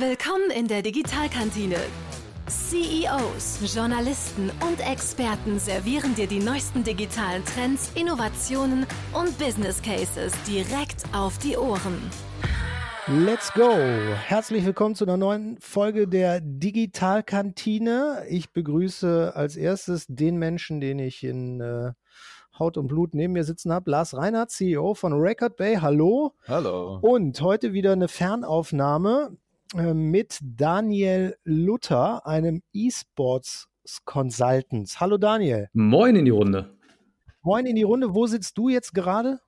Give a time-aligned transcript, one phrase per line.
[0.00, 1.74] Willkommen in der Digitalkantine.
[2.46, 11.02] CEOs, Journalisten und Experten servieren dir die neuesten digitalen Trends, Innovationen und Business Cases direkt
[11.12, 11.98] auf die Ohren.
[13.08, 13.72] Let's go!
[13.72, 18.22] Herzlich willkommen zu einer neuen Folge der Digitalkantine.
[18.28, 21.90] Ich begrüße als erstes den Menschen, den ich in äh,
[22.56, 25.78] Haut und Blut neben mir sitzen habe, Lars Reinhardt, CEO von Record Bay.
[25.80, 26.34] Hallo.
[26.46, 27.00] Hallo.
[27.02, 29.36] Und heute wieder eine Fernaufnahme
[29.74, 33.68] mit Daniel Luther, einem E-Sports
[34.04, 35.00] Consultants.
[35.00, 35.68] Hallo Daniel.
[35.72, 36.76] Moin in die Runde.
[37.42, 38.14] Moin in die Runde.
[38.14, 39.40] Wo sitzt du jetzt gerade?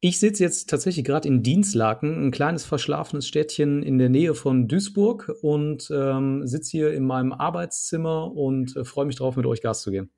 [0.00, 4.68] Ich sitze jetzt tatsächlich gerade in Dienstlaken, ein kleines verschlafenes Städtchen in der Nähe von
[4.68, 9.62] Duisburg und ähm, sitze hier in meinem Arbeitszimmer und äh, freue mich darauf, mit euch
[9.62, 10.10] Gas zu geben.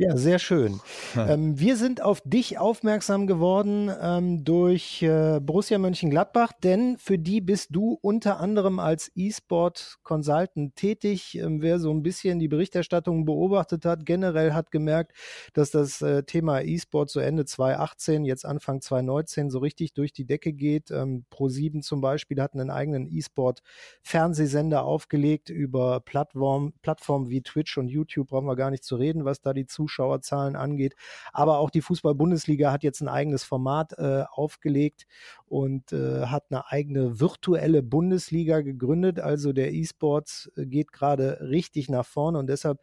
[0.00, 0.80] Ja, sehr schön.
[1.16, 7.40] Ähm, wir sind auf dich aufmerksam geworden ähm, durch äh, Borussia Mönchengladbach, denn für die
[7.40, 11.36] bist du unter anderem als E-Sport Consultant tätig.
[11.36, 15.14] Ähm, wer so ein bisschen die Berichterstattung beobachtet hat, generell hat gemerkt,
[15.52, 20.26] dass das äh, Thema E-Sport so Ende 2018, jetzt Anfang 2019 so richtig durch die
[20.26, 20.92] Decke geht.
[20.92, 23.62] Ähm, Pro7 zum Beispiel hat einen eigenen E-Sport
[24.02, 29.24] Fernsehsender aufgelegt über Plattformen Plattform wie Twitch und YouTube, brauchen wir gar nicht zu reden,
[29.24, 30.94] was da die Zuschauer Zuschauerzahlen angeht.
[31.32, 35.06] Aber auch die Fußball-Bundesliga hat jetzt ein eigenes Format äh, aufgelegt
[35.46, 39.18] und äh, hat eine eigene virtuelle Bundesliga gegründet.
[39.18, 42.80] Also der E-Sports äh, geht gerade richtig nach vorne und deshalb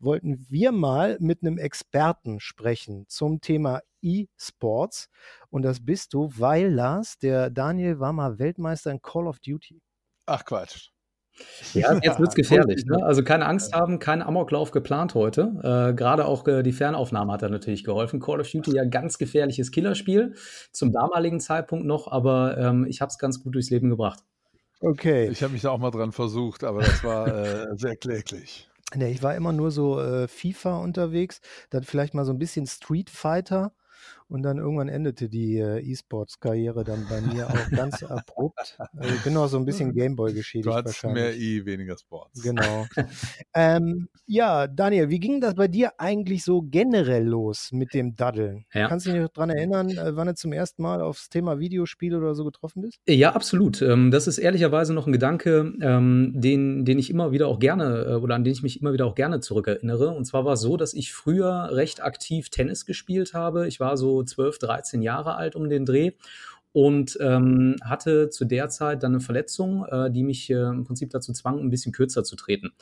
[0.00, 5.08] wollten wir mal mit einem Experten sprechen zum Thema E-Sports.
[5.50, 9.80] Und das bist du, weil Lars, der Daniel war mal Weltmeister in Call of Duty.
[10.26, 10.90] Ach Quatsch.
[11.74, 12.84] Ja, jetzt wird es gefährlich.
[12.86, 13.02] Ne?
[13.02, 15.52] Also keine Angst haben, kein Amoklauf geplant heute.
[15.62, 18.20] Äh, Gerade auch äh, die Fernaufnahme hat da natürlich geholfen.
[18.20, 20.34] Call of Duty ja ganz gefährliches Killerspiel,
[20.72, 24.20] zum damaligen Zeitpunkt noch, aber ähm, ich habe es ganz gut durchs Leben gebracht.
[24.80, 25.28] Okay.
[25.28, 28.68] Ich habe mich da auch mal dran versucht, aber das war äh, sehr kläglich.
[28.94, 32.66] Nee, ich war immer nur so äh, FIFA unterwegs, dann vielleicht mal so ein bisschen
[32.66, 33.72] Street Fighter
[34.28, 38.78] und dann irgendwann endete die äh, E-Sports-Karriere dann bei mir auch ganz abrupt.
[38.96, 40.66] Also ich bin noch so ein bisschen Gameboy geschädigt.
[40.66, 42.42] Du hattest mehr E, weniger Sports.
[42.42, 42.86] Genau.
[43.54, 48.66] ähm, ja, Daniel, wie ging das bei dir eigentlich so generell los mit dem Daddeln?
[48.74, 48.88] Ja.
[48.88, 52.18] Kannst du dich noch daran erinnern, äh, wann du zum ersten Mal aufs Thema Videospiele
[52.18, 53.00] oder so getroffen bist?
[53.08, 53.80] Ja, absolut.
[53.80, 58.04] Ähm, das ist ehrlicherweise noch ein Gedanke, ähm, den, den ich immer wieder auch gerne
[58.08, 60.10] äh, oder an den ich mich immer wieder auch gerne zurückerinnere.
[60.10, 63.66] Und zwar war es so, dass ich früher recht aktiv Tennis gespielt habe.
[63.66, 66.12] Ich war so 12, 13 Jahre alt um den Dreh
[66.72, 71.10] und ähm, hatte zu der Zeit dann eine Verletzung, äh, die mich äh, im Prinzip
[71.10, 72.72] dazu zwang, ein bisschen kürzer zu treten.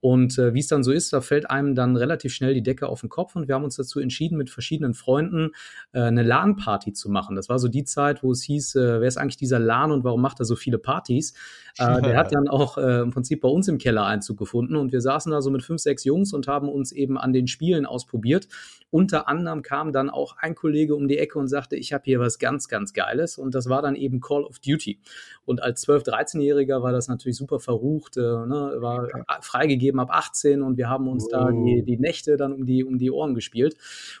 [0.00, 2.88] Und äh, wie es dann so ist, da fällt einem dann relativ schnell die Decke
[2.88, 5.50] auf den Kopf und wir haben uns dazu entschieden, mit verschiedenen Freunden
[5.92, 7.34] äh, eine LAN-Party zu machen.
[7.34, 10.04] Das war so die Zeit, wo es hieß, äh, wer ist eigentlich dieser LAN und
[10.04, 11.34] warum macht er so viele Partys?
[11.78, 14.92] Äh, der hat dann auch äh, im Prinzip bei uns im Keller Einzug gefunden und
[14.92, 17.84] wir saßen da so mit fünf, sechs Jungs und haben uns eben an den Spielen
[17.84, 18.46] ausprobiert.
[18.90, 22.20] Unter anderem kam dann auch ein Kollege um die Ecke und sagte, ich habe hier
[22.20, 25.00] was ganz, ganz Geiles und das war dann eben Call of Duty.
[25.44, 29.08] Und als 12-, 13-Jähriger war das natürlich super verrucht, äh, ne, war
[29.42, 31.30] freigegeben freigegeben ab 18 und wir haben uns oh.
[31.30, 33.76] da die, die Nächte dann um die, um die Ohren gespielt.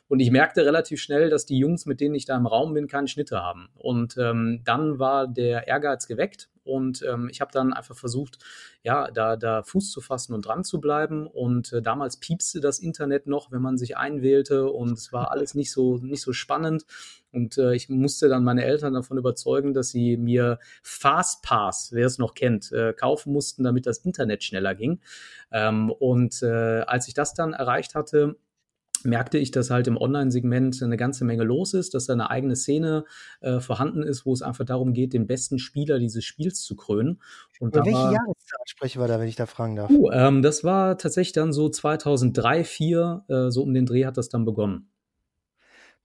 [0.08, 2.88] Und ich merkte relativ schnell, dass die Jungs, mit denen ich da im Raum bin,
[2.88, 3.68] keine Schnitte haben.
[3.76, 8.38] Und ähm, dann war der Ehrgeiz geweckt und ähm, ich habe dann einfach versucht,
[8.82, 11.26] ja, da, da Fuß zu fassen und dran zu bleiben.
[11.26, 15.54] Und äh, damals piepste das Internet noch, wenn man sich einwählte und es war alles
[15.54, 16.84] nicht so, nicht so spannend.
[17.32, 22.18] Und äh, ich musste dann meine Eltern davon überzeugen, dass sie mir Fastpass, wer es
[22.18, 25.00] noch kennt, äh, kaufen mussten, damit das Internet schneller ging.
[25.50, 28.36] Ähm, und äh, als ich das dann erreicht hatte,
[29.04, 32.56] merkte ich, dass halt im Online-Segment eine ganze Menge los ist, dass da eine eigene
[32.56, 33.04] Szene
[33.40, 37.20] äh, vorhanden ist, wo es einfach darum geht, den besten Spieler dieses Spiels zu krönen.
[37.60, 39.90] Und Über welche war, Jahreszeit sprechen wir da, wenn ich da fragen darf?
[39.90, 44.16] Uh, ähm, das war tatsächlich dann so 2003, 2004, äh, so um den Dreh hat
[44.16, 44.90] das dann begonnen.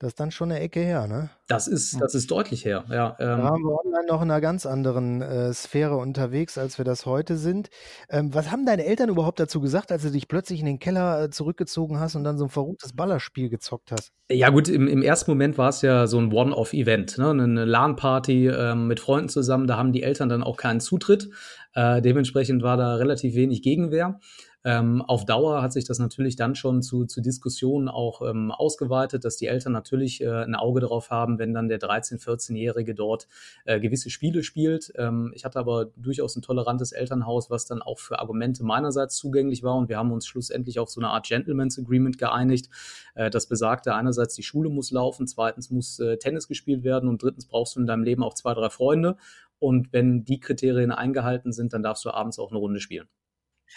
[0.04, 1.30] Das ist dann schon eine Ecke her, ne?
[1.48, 3.16] Das ist, das ist deutlich her, ja.
[3.20, 3.38] Ähm.
[3.38, 7.06] Da waren wir online noch in einer ganz anderen äh, Sphäre unterwegs, als wir das
[7.06, 7.70] heute sind.
[8.10, 11.24] Ähm, was haben deine Eltern überhaupt dazu gesagt, als du dich plötzlich in den Keller
[11.24, 14.12] äh, zurückgezogen hast und dann so ein verrücktes Ballerspiel gezockt hast?
[14.30, 17.30] Ja, gut, im, im ersten Moment war es ja so ein One-Off-Event, ne?
[17.30, 19.68] eine LAN-Party äh, mit Freunden zusammen.
[19.68, 21.30] Da haben die Eltern dann auch keinen Zutritt.
[21.76, 24.20] Äh, dementsprechend war da relativ wenig Gegenwehr.
[24.66, 29.26] Ähm, auf Dauer hat sich das natürlich dann schon zu, zu Diskussionen auch ähm, ausgeweitet,
[29.26, 33.28] dass die Eltern natürlich äh, ein Auge darauf haben, wenn dann der 13-, 14-Jährige dort
[33.66, 34.94] äh, gewisse Spiele spielt.
[34.96, 39.64] Ähm, ich hatte aber durchaus ein tolerantes Elternhaus, was dann auch für Argumente meinerseits zugänglich
[39.64, 42.70] war und wir haben uns schlussendlich auf so eine Art Gentleman's Agreement geeinigt.
[43.16, 47.22] Äh, das besagte einerseits, die Schule muss laufen, zweitens muss äh, Tennis gespielt werden und
[47.22, 49.18] drittens brauchst du in deinem Leben auch zwei, drei Freunde.
[49.60, 53.08] Und wenn die Kriterien eingehalten sind, dann darfst du abends auch eine Runde spielen.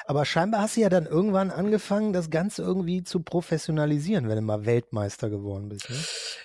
[0.04, 4.42] Aber scheinbar hast du ja dann irgendwann angefangen, das Ganze irgendwie zu professionalisieren, wenn du
[4.42, 5.88] mal Weltmeister geworden bist.
[5.88, 5.96] Ne?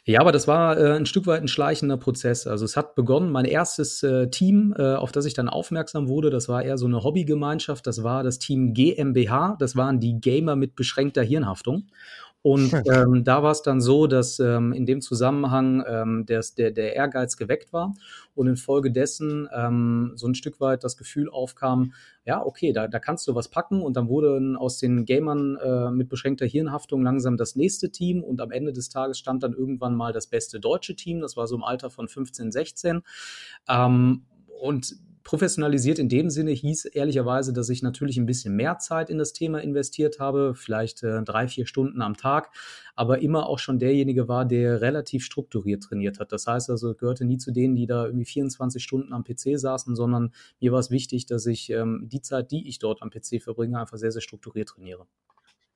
[0.06, 2.48] Ja, aber das war äh, ein Stück weit ein schleichender Prozess.
[2.48, 6.30] Also es hat begonnen, mein erstes äh, Team, äh, auf das ich dann aufmerksam wurde,
[6.30, 10.56] das war eher so eine Hobbygemeinschaft, das war das Team GmbH, das waren die Gamer
[10.56, 11.88] mit beschränkter Hirnhaftung.
[12.44, 16.72] Und ähm, da war es dann so, dass ähm, in dem Zusammenhang ähm, der, der,
[16.72, 17.94] der Ehrgeiz geweckt war
[18.34, 21.94] und infolgedessen ähm, so ein Stück weit das Gefühl aufkam,
[22.26, 23.82] ja, okay, da, da kannst du was packen.
[23.82, 28.24] Und dann wurde aus den Gamern äh, mit beschränkter Hirnhaftung langsam das nächste Team.
[28.24, 31.48] Und am Ende des Tages stand dann irgendwann mal das beste deutsche Team, das war
[31.48, 33.02] so im Alter von 15, 16.
[33.70, 34.24] Ähm,
[34.60, 39.18] und Professionalisiert in dem Sinne hieß ehrlicherweise, dass ich natürlich ein bisschen mehr Zeit in
[39.18, 42.52] das Thema investiert habe, vielleicht äh, drei, vier Stunden am Tag,
[42.96, 46.32] aber immer auch schon derjenige war, der relativ strukturiert trainiert hat.
[46.32, 49.96] Das heißt also, gehörte nie zu denen, die da irgendwie 24 Stunden am PC saßen,
[49.96, 53.42] sondern mir war es wichtig, dass ich ähm, die Zeit, die ich dort am PC
[53.42, 55.08] verbringe, einfach sehr, sehr strukturiert trainiere.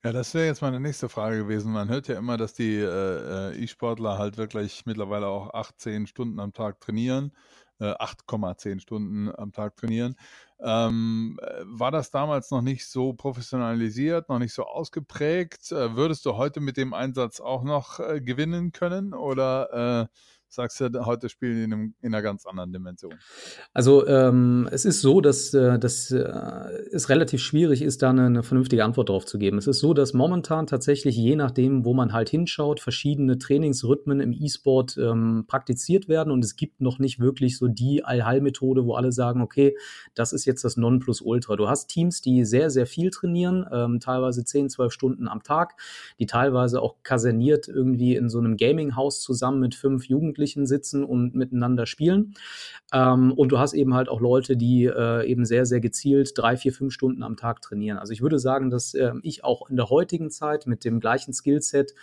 [0.06, 1.72] Ja, das wäre jetzt meine nächste Frage gewesen.
[1.72, 6.40] Man hört ja immer, dass die äh, äh E-Sportler halt wirklich mittlerweile auch 18 Stunden
[6.40, 7.32] am Tag trainieren.
[7.80, 10.16] 8,10 äh, Stunden am Tag trainieren.
[10.60, 15.72] Ähm, äh, war das damals noch nicht so professionalisiert, noch nicht so ausgeprägt?
[15.72, 20.18] Äh, würdest du heute mit dem Einsatz auch noch äh, gewinnen können oder äh,
[20.56, 23.14] sagst du, heute spielen die in, einem, in einer ganz anderen Dimension?
[23.74, 26.24] Also ähm, es ist so, dass, äh, dass äh,
[26.92, 29.58] es relativ schwierig ist, da eine, eine, vernünftige Antwort drauf zu geben.
[29.58, 34.34] Es ist so, dass momentan tatsächlich je nachdem, wo man halt hinschaut, verschiedene Trainingsrhythmen im
[34.34, 39.12] E-Sport ähm, praktiziert werden und es gibt noch nicht wirklich so die Allheilmethode, wo alle
[39.12, 39.76] sagen, okay,
[40.14, 41.56] das ist jetzt das Nonplusultra.
[41.56, 45.76] Du hast Teams, die sehr, sehr viel trainieren, ähm, teilweise 10, 12 Stunden am Tag,
[46.20, 51.04] die teilweise auch kaserniert irgendwie in so einem Gaming-Haus zusammen mit fünf Jugendlichen Jugendlichen sitzen
[51.04, 52.36] und miteinander spielen.
[52.94, 56.56] Ähm, und du hast eben halt auch Leute, die äh, eben sehr, sehr gezielt drei,
[56.58, 57.98] vier, fünf Stunden am Tag trainieren.
[57.98, 61.34] Also ich würde sagen, dass äh, ich auch in der heutigen Zeit mit dem gleichen
[61.34, 61.94] Skillset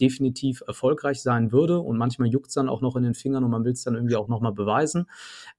[0.00, 1.78] definitiv erfolgreich sein würde.
[1.78, 3.94] Und manchmal juckt es dann auch noch in den Fingern und man will es dann
[3.94, 5.06] irgendwie auch nochmal beweisen.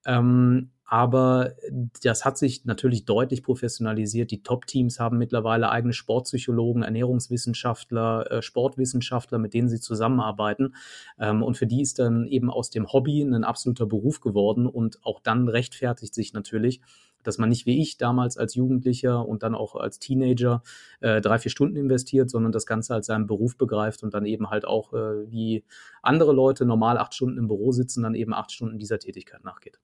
[0.04, 1.54] Ähm, aber
[2.02, 4.30] das hat sich natürlich deutlich professionalisiert.
[4.30, 10.74] Die Top-Teams haben mittlerweile eigene Sportpsychologen, Ernährungswissenschaftler, äh, Sportwissenschaftler, mit denen sie zusammenarbeiten.
[11.18, 14.66] Ähm, und für die ist dann eben aus dem Hobby ein absoluter Beruf geworden.
[14.66, 16.82] Und auch dann rechtfertigt sich natürlich,
[17.22, 20.62] dass man nicht wie ich damals als Jugendlicher und dann auch als Teenager
[21.00, 24.50] äh, drei, vier Stunden investiert, sondern das Ganze als seinen Beruf begreift und dann eben
[24.50, 25.64] halt auch äh, wie
[26.02, 29.80] andere Leute normal acht Stunden im Büro sitzen, dann eben acht Stunden dieser Tätigkeit nachgeht.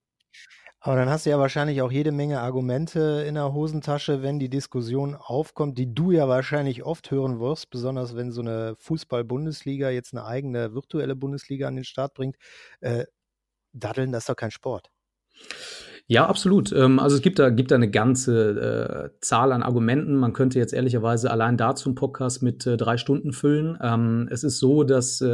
[0.83, 4.49] Aber dann hast du ja wahrscheinlich auch jede Menge Argumente in der Hosentasche, wenn die
[4.49, 10.15] Diskussion aufkommt, die du ja wahrscheinlich oft hören wirst, besonders wenn so eine Fußball-Bundesliga jetzt
[10.15, 12.37] eine eigene virtuelle Bundesliga an den Start bringt.
[12.81, 13.05] Äh,
[13.75, 14.91] Daddeln, das ist doch kein Sport.
[16.07, 16.73] Ja, absolut.
[16.73, 20.17] Ähm, also es gibt da, gibt da eine ganze äh, Zahl an Argumenten.
[20.17, 23.79] Man könnte jetzt ehrlicherweise allein dazu einen Podcast mit äh, drei Stunden füllen.
[23.83, 25.29] Ähm, es ist so, dass äh,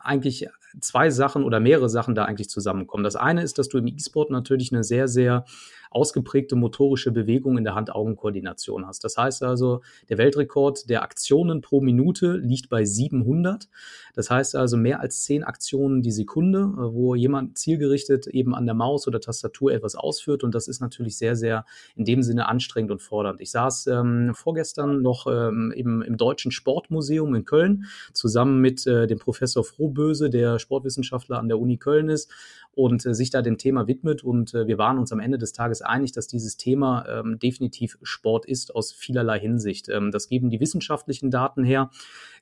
[0.00, 0.48] eigentlich
[0.80, 3.04] zwei Sachen oder mehrere Sachen da eigentlich zusammenkommen.
[3.04, 5.44] Das eine ist, dass du im E-Sport natürlich eine sehr, sehr
[5.90, 9.04] ausgeprägte motorische Bewegung in der Hand-Augen-Koordination hast.
[9.04, 13.68] Das heißt also, der Weltrekord der Aktionen pro Minute liegt bei 700.
[14.14, 18.66] Das heißt also mehr als 10 Aktionen die Sekunde, äh, wo jemand zielgerichtet eben an
[18.66, 20.44] der Maus oder Tastatur etwas ausführt.
[20.44, 21.64] Und das ist natürlich sehr, sehr
[21.96, 23.40] in dem Sinne anstrengend und fordernd.
[23.40, 29.06] Ich saß ähm, vorgestern noch ähm, im, im Deutschen Sportmuseum in Köln zusammen mit äh,
[29.06, 32.30] dem Professor Frohböse, der Sportwissenschaftler an der Uni Köln ist
[32.74, 34.24] und äh, sich da dem Thema widmet.
[34.24, 37.98] Und äh, wir waren uns am Ende des Tages einig, dass dieses Thema ähm, definitiv
[38.02, 39.88] Sport ist aus vielerlei Hinsicht.
[39.88, 41.90] Ähm, das geben die wissenschaftlichen Daten her.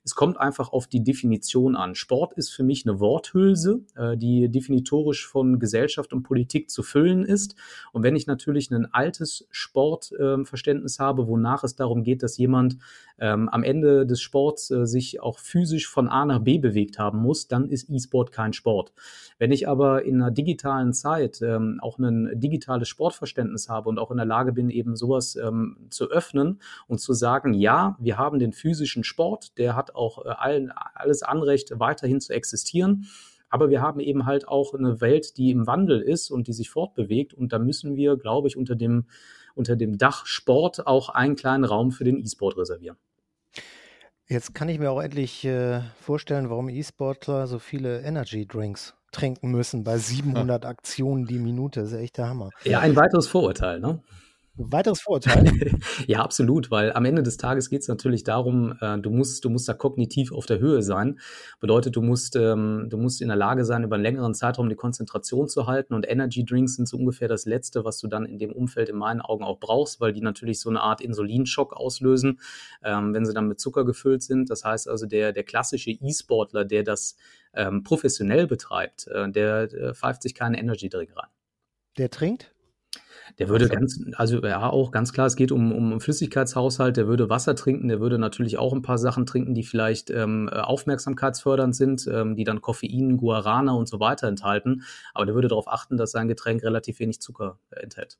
[0.03, 1.93] Es kommt einfach auf die Definition an.
[1.93, 7.23] Sport ist für mich eine Worthülse, äh, die definitorisch von Gesellschaft und Politik zu füllen
[7.23, 7.55] ist.
[7.91, 12.77] Und wenn ich natürlich ein altes Sportverständnis äh, habe, wonach es darum geht, dass jemand
[13.21, 17.19] ähm, am Ende des Sports äh, sich auch physisch von A nach B bewegt haben
[17.19, 18.93] muss, dann ist E-Sport kein Sport.
[19.37, 24.09] Wenn ich aber in einer digitalen Zeit ähm, auch ein digitales Sportverständnis habe und auch
[24.09, 28.39] in der Lage bin, eben sowas ähm, zu öffnen und zu sagen, ja, wir haben
[28.39, 33.05] den physischen Sport, der hat auch äh, allen, alles Anrecht, weiterhin zu existieren.
[33.51, 36.69] Aber wir haben eben halt auch eine Welt, die im Wandel ist und die sich
[36.69, 37.33] fortbewegt.
[37.33, 39.05] Und da müssen wir, glaube ich, unter dem,
[39.53, 42.97] unter dem Dach Sport auch einen kleinen Raum für den E-Sport reservieren.
[44.31, 49.51] Jetzt kann ich mir auch endlich äh, vorstellen, warum E-Sportler so viele Energy Drinks trinken
[49.51, 51.81] müssen bei 700 Aktionen die Minute.
[51.81, 52.49] Das ist echt der Hammer.
[52.63, 54.01] Ja, ein weiteres Vorurteil, ne?
[54.55, 55.49] Weiteres Vorurteil.
[56.07, 59.49] ja, absolut, weil am Ende des Tages geht es natürlich darum, äh, du musst, du
[59.49, 61.19] musst da kognitiv auf der Höhe sein.
[61.61, 64.75] Bedeutet, du musst, ähm, du musst in der Lage sein, über einen längeren Zeitraum die
[64.75, 68.39] Konzentration zu halten und Energy Drinks sind so ungefähr das Letzte, was du dann in
[68.39, 72.39] dem Umfeld in meinen Augen auch brauchst, weil die natürlich so eine Art Insulinschock auslösen,
[72.83, 74.49] ähm, wenn sie dann mit Zucker gefüllt sind.
[74.49, 77.15] Das heißt also, der, der klassische E-Sportler, der das
[77.53, 81.29] ähm, professionell betreibt, äh, der, der pfeift sich keinen Energy Drink rein.
[81.97, 82.50] Der trinkt?
[83.39, 87.29] Der würde ganz, also ja, auch ganz klar, es geht um, um Flüssigkeitshaushalt, der würde
[87.29, 92.07] Wasser trinken, der würde natürlich auch ein paar Sachen trinken, die vielleicht ähm, aufmerksamkeitsfördernd sind,
[92.07, 94.83] ähm, die dann Koffein, Guarana und so weiter enthalten.
[95.13, 98.17] Aber der würde darauf achten, dass sein Getränk relativ wenig Zucker enthält.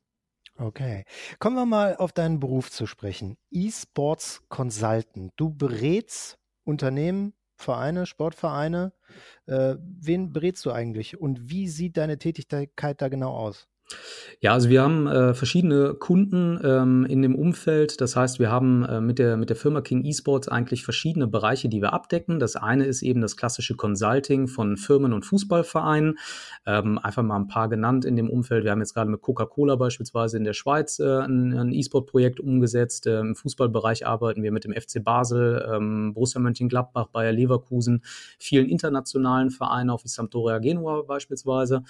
[0.58, 1.04] Okay.
[1.38, 3.36] Kommen wir mal auf deinen Beruf zu sprechen.
[3.50, 5.32] E-Sports Consultant.
[5.36, 8.92] Du berätst Unternehmen, Vereine, Sportvereine.
[9.46, 13.68] Äh, wen berätst du eigentlich und wie sieht deine Tätigkeit da genau aus?
[14.40, 18.00] Ja, also wir haben äh, verschiedene Kunden ähm, in dem Umfeld.
[18.00, 21.68] Das heißt, wir haben äh, mit, der, mit der Firma King Esports eigentlich verschiedene Bereiche,
[21.68, 22.38] die wir abdecken.
[22.38, 26.18] Das eine ist eben das klassische Consulting von Firmen und Fußballvereinen.
[26.66, 28.64] Ähm, einfach mal ein paar genannt in dem Umfeld.
[28.64, 33.06] Wir haben jetzt gerade mit Coca-Cola beispielsweise in der Schweiz äh, ein, ein E-Sport-Projekt umgesetzt.
[33.06, 38.02] Ähm, Im Fußballbereich arbeiten wir mit dem FC Basel, ähm, Borussia Mönchengladbach, Bayer Leverkusen,
[38.38, 41.82] vielen internationalen Vereinen, auch wie Sampdoria Genua beispielsweise.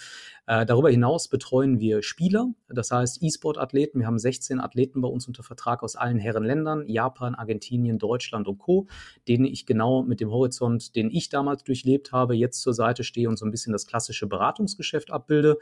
[0.46, 3.98] Äh, darüber hinaus betreuen wir Spieler, das heißt E-Sport-Athleten.
[3.98, 8.56] Wir haben 16 Athleten bei uns unter Vertrag aus allen Herrenländern, Japan, Argentinien, Deutschland und
[8.56, 8.86] Co.,
[9.28, 13.28] denen ich genau mit dem Horizont, den ich damals durchlebt habe, jetzt zur Seite stehe
[13.28, 15.58] und so ein bisschen das klassische Beratungsgeschäft abbilde.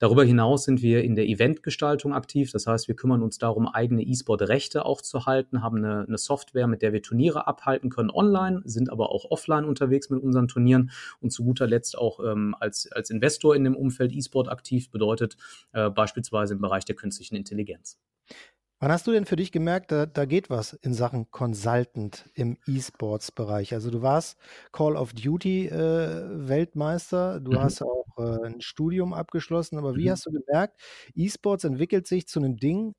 [0.00, 2.50] Darüber hinaus sind wir in der Eventgestaltung aktiv.
[2.52, 6.66] Das heißt, wir kümmern uns darum, eigene E-Sport-Rechte auch zu halten, haben eine, eine, Software,
[6.66, 10.90] mit der wir Turniere abhalten können online, sind aber auch offline unterwegs mit unseren Turnieren
[11.20, 15.36] und zu guter Letzt auch ähm, als, als Investor in dem Umfeld E-Sport aktiv, bedeutet
[15.72, 17.98] äh, beispielsweise im Bereich der künstlichen Intelligenz.
[18.82, 22.56] Wann hast du denn für dich gemerkt, da, da geht was in Sachen Consultant im
[22.66, 23.74] E-Sports-Bereich?
[23.74, 24.38] Also du warst
[24.72, 27.60] Call of Duty äh, Weltmeister, du mhm.
[27.60, 30.12] hast auch äh, ein Studium abgeschlossen, aber wie mhm.
[30.12, 30.80] hast du gemerkt,
[31.14, 32.94] E-Sports entwickelt sich zu einem Ding,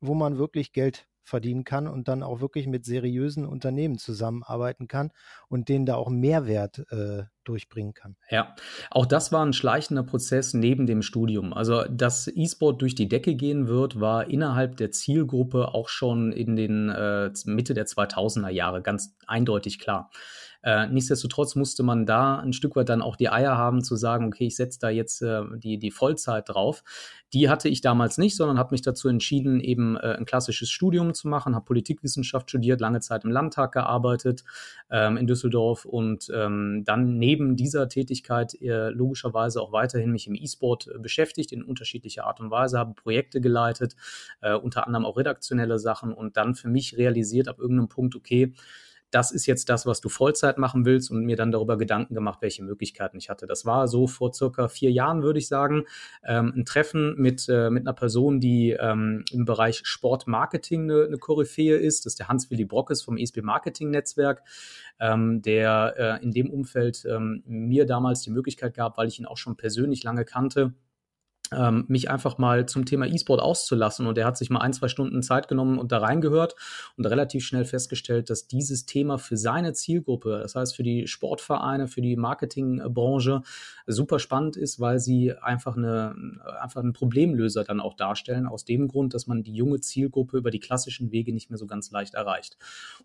[0.00, 5.12] wo man wirklich Geld verdienen kann und dann auch wirklich mit seriösen Unternehmen zusammenarbeiten kann
[5.48, 8.16] und denen da auch Mehrwert äh, durchbringen kann.
[8.30, 8.54] Ja,
[8.90, 11.52] auch das war ein schleichender Prozess neben dem Studium.
[11.52, 16.56] Also, dass E-Sport durch die Decke gehen wird, war innerhalb der Zielgruppe auch schon in
[16.56, 20.10] den äh, Mitte der 2000er Jahre ganz eindeutig klar.
[20.62, 24.26] Äh, nichtsdestotrotz musste man da ein Stück weit dann auch die Eier haben zu sagen,
[24.26, 26.82] okay, ich setze da jetzt äh, die, die Vollzeit drauf.
[27.32, 31.14] Die hatte ich damals nicht, sondern habe mich dazu entschieden, eben äh, ein klassisches Studium
[31.14, 34.44] zu machen, habe Politikwissenschaft studiert, lange Zeit im Landtag gearbeitet
[34.90, 40.34] ähm, in Düsseldorf und ähm, dann neben dieser Tätigkeit äh, logischerweise auch weiterhin mich im
[40.34, 43.94] E-Sport äh, beschäftigt in unterschiedlicher Art und Weise, habe Projekte geleitet,
[44.40, 48.54] äh, unter anderem auch redaktionelle Sachen und dann für mich realisiert ab irgendeinem Punkt, okay,
[49.10, 52.40] das ist jetzt das, was du Vollzeit machen willst und mir dann darüber Gedanken gemacht,
[52.42, 53.46] welche Möglichkeiten ich hatte.
[53.46, 55.84] Das war so vor circa vier Jahren, würde ich sagen,
[56.24, 61.18] ähm, ein Treffen mit, äh, mit einer Person, die ähm, im Bereich Sportmarketing eine, eine
[61.18, 62.04] Koryphäe ist.
[62.04, 64.42] Das ist der Hans-Willi Brockes vom ESP Marketing Netzwerk,
[65.00, 69.26] ähm, der äh, in dem Umfeld ähm, mir damals die Möglichkeit gab, weil ich ihn
[69.26, 70.74] auch schon persönlich lange kannte,
[71.88, 74.06] mich einfach mal zum Thema E-Sport auszulassen.
[74.06, 76.54] Und er hat sich mal ein, zwei Stunden Zeit genommen und da reingehört
[76.96, 81.88] und relativ schnell festgestellt, dass dieses Thema für seine Zielgruppe, das heißt für die Sportvereine,
[81.88, 83.42] für die Marketingbranche,
[83.86, 86.14] super spannend ist, weil sie einfach, eine,
[86.60, 90.50] einfach einen Problemlöser dann auch darstellen, aus dem Grund, dass man die junge Zielgruppe über
[90.50, 92.58] die klassischen Wege nicht mehr so ganz leicht erreicht.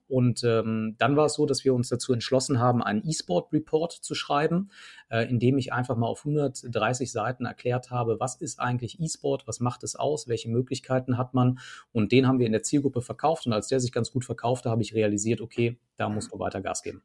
[0.08, 4.16] Und ähm, dann war es so, dass wir uns dazu entschlossen haben, einen E-Sport-Report zu
[4.16, 4.70] schreiben,
[5.10, 9.48] äh, in dem ich einfach mal auf 130 Seiten erklärt habe, was ist eigentlich E-Sport,
[9.48, 11.60] was macht es aus, welche Möglichkeiten hat man.
[11.92, 13.46] Und den haben wir in der Zielgruppe verkauft.
[13.46, 16.62] Und als der sich ganz gut verkaufte, habe ich realisiert, okay, da muss man weiter
[16.62, 17.04] Gas geben.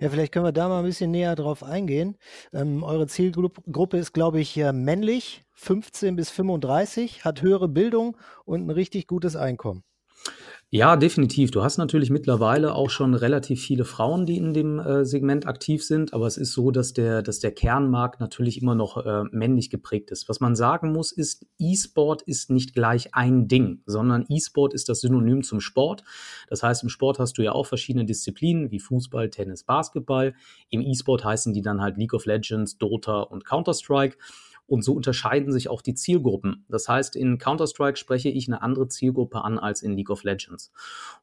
[0.00, 2.16] Ja, vielleicht können wir da mal ein bisschen näher drauf eingehen.
[2.52, 8.70] Ähm, eure Zielgruppe ist, glaube ich, männlich, 15 bis 35, hat höhere Bildung und ein
[8.70, 9.82] richtig gutes Einkommen.
[10.70, 11.50] Ja, definitiv.
[11.50, 15.82] Du hast natürlich mittlerweile auch schon relativ viele Frauen, die in dem äh, Segment aktiv
[15.82, 19.70] sind, aber es ist so, dass der, dass der Kernmarkt natürlich immer noch äh, männlich
[19.70, 20.28] geprägt ist.
[20.28, 25.00] Was man sagen muss, ist, E-Sport ist nicht gleich ein Ding, sondern E-Sport ist das
[25.00, 26.04] Synonym zum Sport.
[26.50, 30.34] Das heißt, im Sport hast du ja auch verschiedene Disziplinen wie Fußball, Tennis, Basketball.
[30.68, 34.18] Im E-Sport heißen die dann halt League of Legends, Dota und Counter-Strike.
[34.68, 36.66] Und so unterscheiden sich auch die Zielgruppen.
[36.68, 40.70] Das heißt, in Counter-Strike spreche ich eine andere Zielgruppe an als in League of Legends.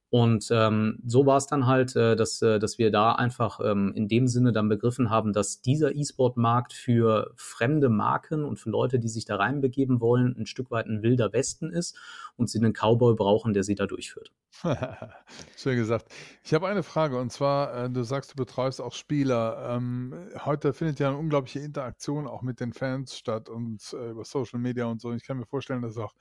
[0.10, 3.94] Und ähm, so war es dann halt, äh, dass, äh, dass wir da einfach ähm,
[3.96, 8.98] in dem Sinne dann begriffen haben, dass dieser E-Sport-Markt für fremde Marken und für Leute,
[8.98, 11.98] die sich da reinbegeben wollen, ein Stück weit ein wilder Westen ist
[12.38, 14.32] und sie einen Cowboy brauchen, der sie da durchführt.
[15.58, 16.14] Schön gesagt.
[16.44, 19.76] Ich habe eine Frage und zwar, äh, du sagst, du betreust auch Spieler.
[19.76, 24.24] Ähm, heute findet ja eine unglaubliche Interaktion auch mit den Fans statt und äh, über
[24.24, 25.12] Social Media und so.
[25.14, 26.14] Ich kann mir vorstellen, dass auch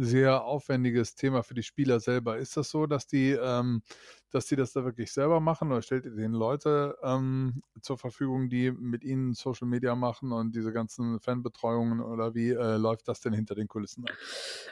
[0.00, 2.38] sehr aufwendiges Thema für die Spieler selber.
[2.38, 3.82] Ist das so, dass die, ähm,
[4.30, 8.48] dass die das da wirklich selber machen oder stellt ihr denen Leute ähm, zur Verfügung,
[8.48, 13.20] die mit ihnen Social Media machen und diese ganzen Fanbetreuungen oder wie äh, läuft das
[13.20, 14.14] denn hinter den Kulissen ab?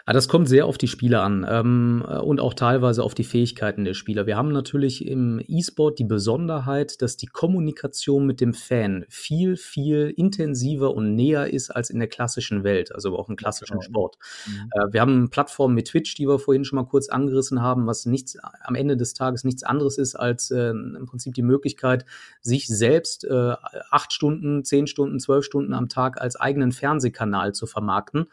[0.07, 3.85] Ah, das kommt sehr auf die Spieler an ähm, und auch teilweise auf die Fähigkeiten
[3.85, 4.27] der Spieler.
[4.27, 10.13] Wir haben natürlich im E-Sport die Besonderheit, dass die Kommunikation mit dem Fan viel, viel
[10.17, 13.83] intensiver und näher ist als in der klassischen Welt, also auch im klassischen genau.
[13.83, 14.19] Sport.
[14.47, 14.71] Mhm.
[14.73, 18.07] Äh, wir haben Plattformen mit Twitch, die wir vorhin schon mal kurz angerissen haben, was
[18.07, 22.05] nichts am Ende des Tages nichts anderes ist als äh, im Prinzip die Möglichkeit,
[22.41, 23.55] sich selbst äh,
[23.91, 28.27] acht Stunden, zehn Stunden, zwölf Stunden am Tag als eigenen Fernsehkanal zu vermarkten.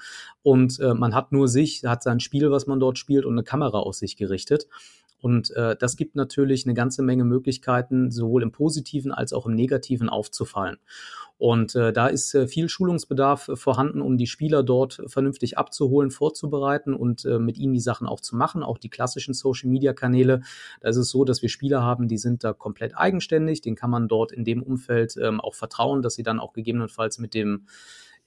[0.44, 3.44] Und äh, man hat nur sich, hat sein Spiel, was man dort spielt und eine
[3.44, 4.68] Kamera aus sich gerichtet.
[5.25, 9.56] Und äh, das gibt natürlich eine ganze Menge Möglichkeiten, sowohl im positiven als auch im
[9.56, 10.77] negativen aufzufallen.
[11.38, 16.10] Und äh, da ist äh, viel Schulungsbedarf äh, vorhanden, um die Spieler dort vernünftig abzuholen,
[16.10, 20.42] vorzubereiten und äh, mit ihnen die Sachen auch zu machen, auch die klassischen Social-Media-Kanäle.
[20.80, 23.89] Da ist es so, dass wir Spieler haben, die sind da komplett eigenständig, den kann
[23.89, 27.65] man dort in dem Umfeld ähm, auch vertrauen, dass sie dann auch gegebenenfalls mit dem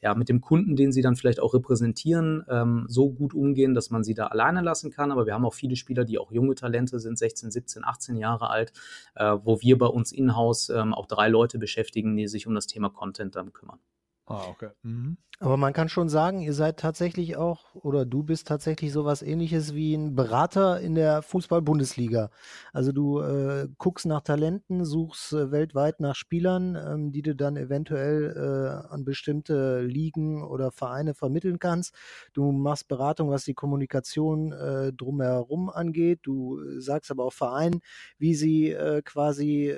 [0.01, 3.91] ja, mit dem Kunden, den sie dann vielleicht auch repräsentieren, ähm, so gut umgehen, dass
[3.91, 5.11] man sie da alleine lassen kann.
[5.11, 8.51] Aber wir haben auch viele Spieler, die auch junge Talente sind, 16, 17, 18 Jahre
[8.51, 8.73] alt,
[9.17, 12.67] äh, wo wir bei uns in-house ähm, auch drei Leute beschäftigen, die sich um das
[12.67, 13.81] Thema Content dann kümmern.
[14.29, 14.71] Ah, okay.
[14.83, 15.17] Mhm.
[15.41, 19.73] Aber man kann schon sagen, ihr seid tatsächlich auch, oder du bist tatsächlich sowas ähnliches
[19.73, 22.31] wie ein Berater in der Fußball-Bundesliga.
[22.73, 27.57] Also du äh, guckst nach Talenten, suchst äh, weltweit nach Spielern, ähm, die du dann
[27.57, 31.95] eventuell äh, an bestimmte Ligen oder Vereine vermitteln kannst.
[32.33, 36.19] Du machst Beratung, was die Kommunikation äh, drumherum angeht.
[36.25, 37.81] Du äh, sagst aber auch Vereinen,
[38.19, 39.77] wie sie äh, quasi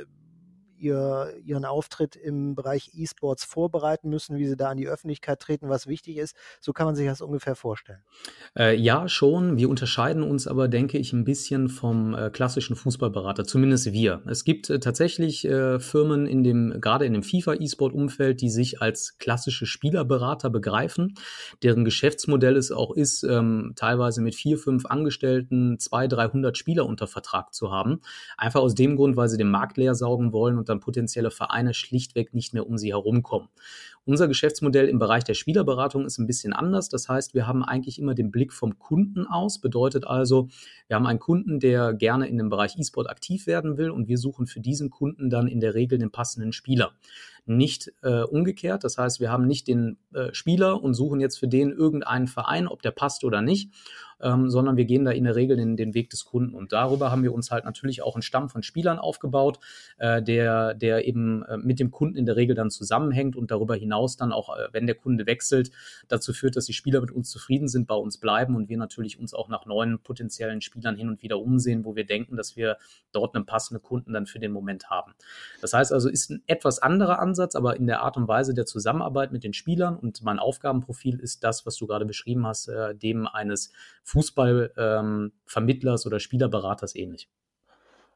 [0.81, 5.69] ihr, ihren Auftritt im Bereich E-Sports vorbereiten müssen, wie sie da an die Öffentlichkeit treten,
[5.69, 6.35] was wichtig ist.
[6.61, 8.01] So kann man sich das ungefähr vorstellen.
[8.57, 9.57] Äh, ja, schon.
[9.57, 14.23] Wir unterscheiden uns aber, denke ich, ein bisschen vom äh, klassischen Fußballberater, zumindest wir.
[14.27, 19.19] Es gibt äh, tatsächlich äh, Firmen in dem, gerade in dem FIFA-E-Sport-Umfeld, die sich als
[19.19, 21.15] klassische Spielerberater begreifen,
[21.63, 27.07] deren Geschäftsmodell es auch ist, ähm, teilweise mit vier, fünf Angestellten zwei, 300 Spieler unter
[27.07, 28.01] Vertrag zu haben.
[28.37, 31.75] Einfach aus dem Grund, weil sie den Markt leer saugen wollen und dann potenzielle Vereine
[31.75, 33.49] schlichtweg nicht mehr um sie herumkommen.
[34.05, 36.89] Unser Geschäftsmodell im Bereich der Spielerberatung ist ein bisschen anders.
[36.89, 39.61] Das heißt, wir haben eigentlich immer den Blick vom Kunden aus.
[39.61, 40.49] Bedeutet also,
[40.89, 44.17] wir haben einen Kunden, der gerne in dem Bereich E-Sport aktiv werden will und wir
[44.17, 46.93] suchen für diesen Kunden dann in der Regel den passenden Spieler
[47.51, 48.85] nicht äh, umgekehrt.
[48.85, 52.69] Das heißt, wir haben nicht den äh, Spieler und suchen jetzt für den irgendeinen Verein,
[52.69, 53.73] ob der passt oder nicht,
[54.23, 56.55] ähm, sondern wir gehen da in der Regel in den Weg des Kunden.
[56.55, 59.59] Und darüber haben wir uns halt natürlich auch einen Stamm von Spielern aufgebaut,
[59.99, 63.75] äh, der, der eben äh, mit dem Kunden in der Regel dann zusammenhängt und darüber
[63.75, 65.71] hinaus dann auch, äh, wenn der Kunde wechselt,
[66.09, 69.19] dazu führt, dass die Spieler mit uns zufrieden sind, bei uns bleiben und wir natürlich
[69.19, 72.77] uns auch nach neuen potenziellen Spielern hin und wieder umsehen, wo wir denken, dass wir
[73.13, 75.15] dort einen passenden Kunden dann für den Moment haben.
[75.61, 78.67] Das heißt also, ist ein etwas anderer Ansatz, aber in der Art und Weise der
[78.67, 82.95] Zusammenarbeit mit den Spielern und mein Aufgabenprofil ist das, was du gerade beschrieben hast, äh,
[82.95, 83.73] dem eines
[84.05, 87.29] Fußballvermittlers ähm, oder Spielerberaters ähnlich.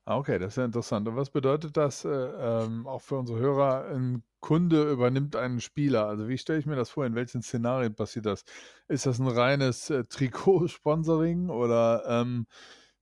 [0.07, 1.09] Ah, okay, das ist ja interessant.
[1.09, 3.87] Und was bedeutet das äh, ähm, auch für unsere Hörer?
[3.87, 6.07] Ein Kunde übernimmt einen Spieler.
[6.07, 7.07] Also wie stelle ich mir das vor?
[7.07, 8.45] In welchen Szenarien passiert das?
[8.89, 12.47] Ist das ein reines äh, Trikot-Sponsoring oder ähm,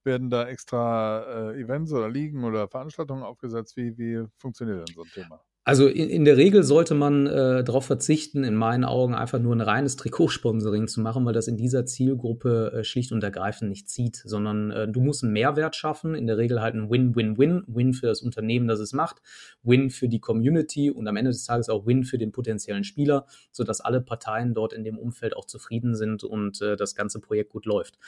[0.05, 3.77] werden da extra äh, Events oder Ligen oder Veranstaltungen aufgesetzt?
[3.77, 5.41] Wie, wie funktioniert denn so ein Thema?
[5.65, 9.55] Also in, in der Regel sollte man äh, darauf verzichten, in meinen Augen einfach nur
[9.55, 13.89] ein reines Trikotsponsoring zu machen, weil das in dieser Zielgruppe äh, schlicht und ergreifend nicht
[13.89, 17.95] zieht, sondern äh, du musst einen Mehrwert schaffen, in der Regel halt ein Win-Win-Win, Win
[17.95, 19.23] für das Unternehmen, das es macht,
[19.63, 23.27] Win für die Community und am Ende des Tages auch Win für den potenziellen Spieler,
[23.53, 27.51] sodass alle Parteien dort in dem Umfeld auch zufrieden sind und äh, das ganze Projekt
[27.51, 27.99] gut läuft.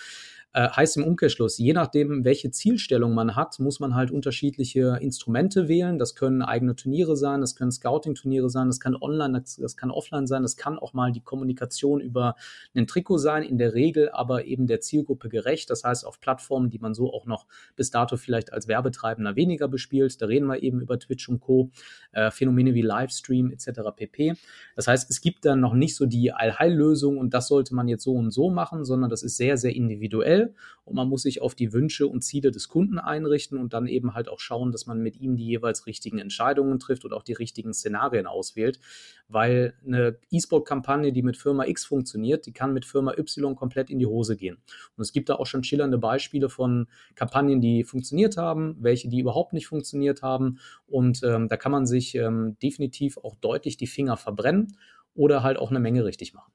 [0.54, 5.66] Äh, heißt im Umkehrschluss, je nachdem, welche Zielstellung man hat, muss man halt unterschiedliche Instrumente
[5.66, 5.98] wählen.
[5.98, 9.90] Das können eigene Turniere sein, das können Scouting-Turniere sein, das kann online, das, das kann
[9.90, 12.35] offline sein, das kann auch mal die Kommunikation über
[12.74, 15.70] ein Trikot sein, in der Regel aber eben der Zielgruppe gerecht.
[15.70, 19.68] Das heißt, auf Plattformen, die man so auch noch bis dato vielleicht als Werbetreibender weniger
[19.68, 20.20] bespielt.
[20.20, 21.70] Da reden wir eben über Twitch und Co.
[22.12, 23.80] Äh, Phänomene wie Livestream etc.
[23.94, 24.35] pp.
[24.76, 28.04] Das heißt, es gibt dann noch nicht so die Allheillösung und das sollte man jetzt
[28.04, 30.54] so und so machen, sondern das ist sehr, sehr individuell
[30.85, 34.14] und man muss sich auf die Wünsche und Ziele des Kunden einrichten und dann eben
[34.14, 37.33] halt auch schauen, dass man mit ihm die jeweils richtigen Entscheidungen trifft und auch die
[37.38, 38.81] richtigen Szenarien auswählt,
[39.29, 43.99] weil eine E-Sport-Kampagne, die mit Firma X funktioniert, die kann mit Firma Y komplett in
[43.99, 44.59] die Hose gehen.
[44.97, 49.20] Und es gibt da auch schon schillernde Beispiele von Kampagnen, die funktioniert haben, welche, die
[49.20, 50.59] überhaupt nicht funktioniert haben.
[50.87, 54.77] Und ähm, da kann man sich ähm, definitiv auch deutlich die Finger verbrennen
[55.14, 56.53] oder halt auch eine Menge richtig machen.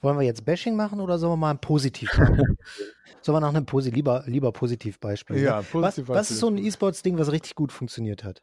[0.00, 2.56] Wollen wir jetzt Bashing machen oder sollen wir mal ein Positivbeispiel?
[3.22, 5.38] sollen wir nach einem Posi lieber, lieber Positivbeispiel?
[5.38, 8.42] Ja, positiv was, was ist so ein E-Sports-Ding, was richtig gut funktioniert hat?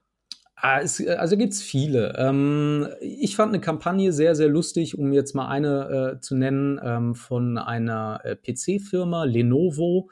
[0.60, 2.16] Ah, es, also gibt es viele.
[2.18, 6.80] Ähm, ich fand eine Kampagne sehr, sehr lustig, um jetzt mal eine äh, zu nennen,
[6.84, 10.10] ähm, von einer äh, PC-Firma, Lenovo.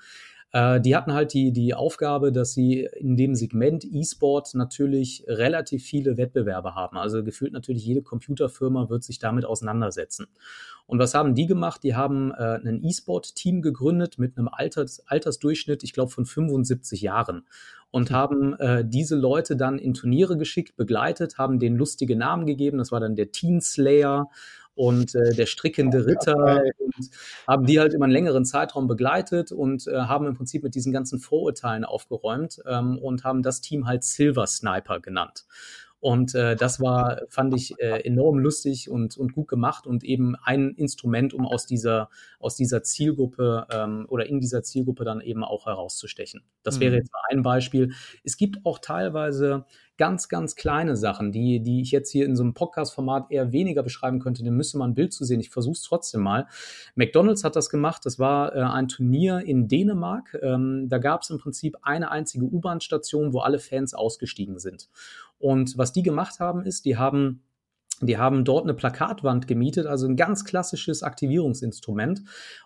[0.55, 5.83] Äh, die hatten halt die, die Aufgabe, dass sie in dem Segment E-Sport natürlich relativ
[5.83, 6.97] viele Wettbewerbe haben.
[6.97, 10.27] Also gefühlt natürlich jede Computerfirma wird sich damit auseinandersetzen.
[10.87, 11.83] Und was haben die gemacht?
[11.83, 17.43] Die haben äh, ein E-Sport-Team gegründet mit einem Alters, Altersdurchschnitt, ich glaube, von 75 Jahren.
[17.91, 18.15] Und mhm.
[18.15, 22.77] haben äh, diese Leute dann in Turniere geschickt, begleitet, haben den lustige Namen gegeben.
[22.77, 24.29] Das war dann der Teen Slayer
[24.75, 27.09] und äh, der strickende Ritter und
[27.47, 30.91] haben die halt über einen längeren Zeitraum begleitet und äh, haben im Prinzip mit diesen
[30.93, 35.45] ganzen Vorurteilen aufgeräumt ähm, und haben das Team halt Silver Sniper genannt.
[36.05, 40.35] Und äh, das war, fand ich, äh, enorm lustig und, und gut gemacht und eben
[40.35, 45.43] ein Instrument, um aus dieser, aus dieser Zielgruppe ähm, oder in dieser Zielgruppe dann eben
[45.43, 46.43] auch herauszustechen.
[46.61, 46.81] Das mhm.
[46.81, 47.93] wäre jetzt mal ein Beispiel.
[48.23, 49.65] Es gibt auch teilweise
[49.97, 53.81] ganz, ganz kleine Sachen, die, die ich jetzt hier in so einem Podcast-Format eher weniger
[53.81, 54.43] beschreiben könnte.
[54.43, 55.39] Dann müsste man ein Bild zu sehen.
[55.39, 56.47] Ich versuche es trotzdem mal.
[56.95, 58.05] McDonald's hat das gemacht.
[58.05, 60.37] Das war äh, ein Turnier in Dänemark.
[60.41, 64.89] Ähm, da gab es im Prinzip eine einzige U-Bahn-Station, wo alle Fans ausgestiegen sind.
[65.37, 67.44] Und was die gemacht haben, ist, die haben
[68.01, 72.23] die haben dort eine Plakatwand gemietet, also ein ganz klassisches Aktivierungsinstrument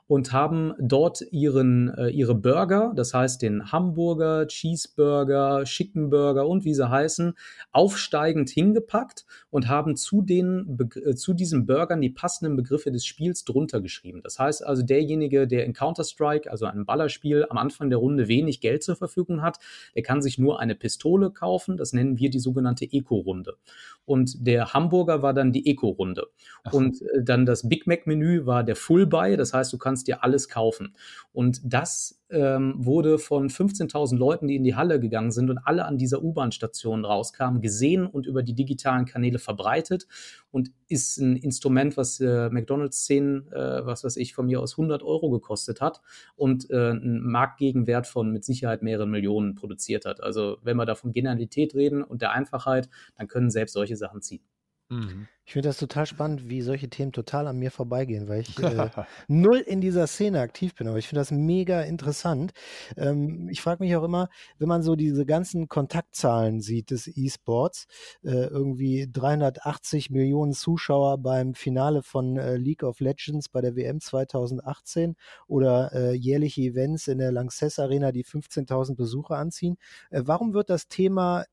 [0.07, 6.73] und haben dort ihren, äh, ihre Burger, das heißt den Hamburger, Cheeseburger, Chickenburger und wie
[6.73, 7.33] sie heißen,
[7.71, 13.45] aufsteigend hingepackt und haben zu, den, äh, zu diesen Burgern die passenden Begriffe des Spiels
[13.45, 14.21] drunter geschrieben.
[14.23, 18.61] Das heißt also, derjenige, der in Counter-Strike, also einem Ballerspiel, am Anfang der Runde wenig
[18.61, 19.59] Geld zur Verfügung hat,
[19.95, 21.77] der kann sich nur eine Pistole kaufen.
[21.77, 23.57] Das nennen wir die sogenannte Eco-Runde.
[24.05, 26.27] Und der Hamburger war dann die Eco-Runde.
[26.71, 30.49] Und äh, dann das Big Mac-Menü war der Full-Buy, das heißt, du kannst dir alles
[30.49, 30.95] kaufen.
[31.31, 35.85] Und das ähm, wurde von 15.000 Leuten, die in die Halle gegangen sind und alle
[35.85, 40.07] an dieser U-Bahn-Station rauskamen, gesehen und über die digitalen Kanäle verbreitet
[40.51, 44.73] und ist ein Instrument, was äh, McDonalds 10, äh, was weiß ich, von mir aus
[44.73, 46.01] 100 Euro gekostet hat
[46.35, 50.21] und äh, einen Marktgegenwert von mit Sicherheit mehreren Millionen produziert hat.
[50.21, 54.21] Also wenn wir da von Genialität reden und der Einfachheit, dann können selbst solche Sachen
[54.21, 54.43] ziehen.
[54.89, 55.27] Mhm.
[55.45, 58.89] Ich finde das total spannend, wie solche Themen total an mir vorbeigehen, weil ich äh,
[59.27, 60.87] null in dieser Szene aktiv bin.
[60.87, 62.51] Aber ich finde das mega interessant.
[62.97, 67.87] Ähm, ich frage mich auch immer, wenn man so diese ganzen Kontaktzahlen sieht des E-Sports,
[68.23, 74.01] äh, irgendwie 380 Millionen Zuschauer beim Finale von äh, League of Legends bei der WM
[74.01, 75.15] 2018
[75.47, 79.77] oder äh, jährliche Events in der Lanxess Arena, die 15.000 Besucher anziehen.
[80.11, 81.45] Äh, warum wird das Thema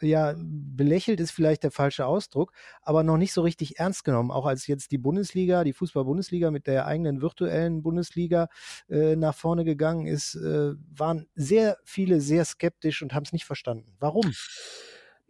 [0.00, 4.30] ja, belächelt ist vielleicht der falsche Ausdruck, aber noch nicht so richtig ernst genommen.
[4.30, 8.48] Auch als jetzt die Bundesliga, die Fußball-Bundesliga mit der eigenen virtuellen Bundesliga
[8.88, 13.44] äh, nach vorne gegangen ist, äh, waren sehr viele sehr skeptisch und haben es nicht
[13.44, 13.94] verstanden.
[14.00, 14.32] Warum?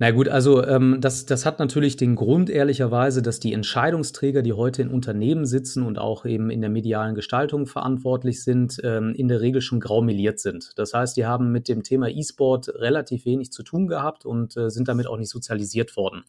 [0.00, 4.52] Na gut, also ähm, das, das hat natürlich den Grund ehrlicherweise, dass die Entscheidungsträger, die
[4.52, 9.26] heute in Unternehmen sitzen und auch eben in der medialen Gestaltung verantwortlich sind, ähm, in
[9.26, 10.70] der Regel schon graumeliert sind.
[10.76, 14.70] Das heißt, die haben mit dem Thema E-Sport relativ wenig zu tun gehabt und äh,
[14.70, 16.22] sind damit auch nicht sozialisiert worden.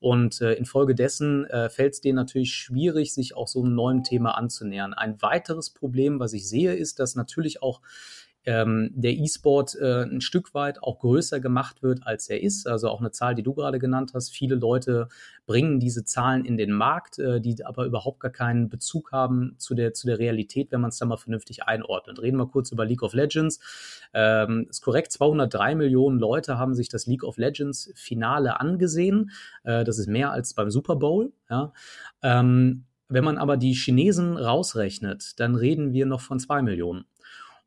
[0.00, 4.38] Und äh, infolgedessen äh, fällt es denen natürlich schwierig, sich auch so einem neuen Thema
[4.38, 4.94] anzunähern.
[4.94, 7.82] Ein weiteres Problem, was ich sehe, ist, dass natürlich auch
[8.44, 12.66] ähm, der E-Sport äh, ein Stück weit auch größer gemacht wird, als er ist.
[12.66, 14.30] Also auch eine Zahl, die du gerade genannt hast.
[14.30, 15.08] Viele Leute
[15.46, 19.74] bringen diese Zahlen in den Markt, äh, die aber überhaupt gar keinen Bezug haben zu
[19.74, 22.20] der, zu der Realität, wenn man es da mal vernünftig einordnet.
[22.20, 23.60] Reden wir kurz über League of Legends.
[24.12, 29.30] Ähm, ist korrekt, 203 Millionen Leute haben sich das League of Legends Finale angesehen.
[29.62, 31.32] Äh, das ist mehr als beim Super Bowl.
[31.48, 31.72] Ja.
[32.22, 37.04] Ähm, wenn man aber die Chinesen rausrechnet, dann reden wir noch von zwei Millionen.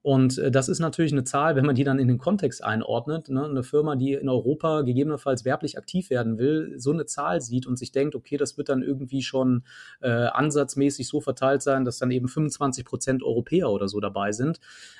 [0.06, 3.28] Und äh, das ist natürlich eine Zahl, wenn man die dann in den Kontext einordnet.
[3.30, 3.44] Ne?
[3.44, 7.76] Eine Firma, die in Europa gegebenenfalls werblich aktiv werden will, so eine Zahl sieht und
[7.76, 9.64] sich denkt, okay, das wird dann irgendwie schon
[10.02, 14.60] äh, ansatzmäßig so verteilt sein, dass dann eben 25 Prozent Europäer oder so dabei sind,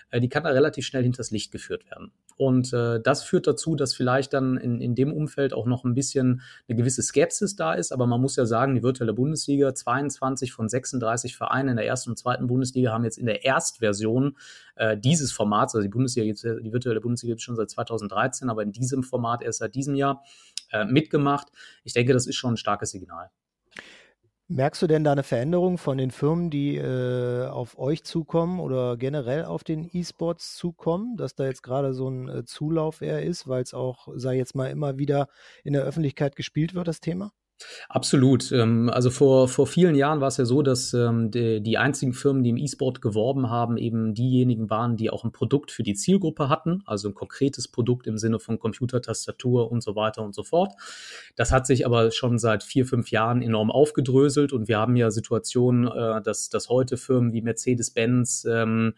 [0.10, 2.12] äh, die kann da relativ schnell hinters Licht geführt werden.
[2.36, 5.94] Und äh, das führt dazu, dass vielleicht dann in, in dem Umfeld auch noch ein
[5.94, 7.94] bisschen eine gewisse Skepsis da ist.
[7.94, 12.10] Aber man muss ja sagen, die virtuelle Bundesliga, 22 von 36 Vereinen in der ersten
[12.10, 14.36] und zweiten Bundesliga haben jetzt in der Erstversion
[14.76, 18.50] äh, dieses Formats, also die Bundesliga gibt's, die virtuelle Bundesliga gibt es schon seit 2013,
[18.50, 20.24] aber in diesem Format erst seit diesem Jahr
[20.72, 21.48] äh, mitgemacht.
[21.84, 23.30] Ich denke, das ist schon ein starkes Signal.
[24.48, 28.96] Merkst du denn da eine Veränderung von den Firmen, die äh, auf euch zukommen oder
[28.96, 33.48] generell auf den E-Sports zukommen, dass da jetzt gerade so ein äh, Zulauf eher ist,
[33.48, 35.30] weil es auch, sei jetzt mal, immer wieder
[35.64, 37.32] in der Öffentlichkeit gespielt wird, das Thema?
[37.88, 38.52] Absolut.
[38.52, 42.14] Ähm, also vor, vor vielen Jahren war es ja so, dass ähm, die, die einzigen
[42.14, 45.94] Firmen, die im E-Sport geworben haben, eben diejenigen waren, die auch ein Produkt für die
[45.94, 50.36] Zielgruppe hatten, also ein konkretes Produkt im Sinne von Computer, Tastatur und so weiter und
[50.36, 50.74] so fort.
[51.36, 55.10] Das hat sich aber schon seit vier, fünf Jahren enorm aufgedröselt und wir haben ja
[55.10, 58.94] Situationen, äh, dass, dass heute Firmen wie Mercedes-Benz ähm,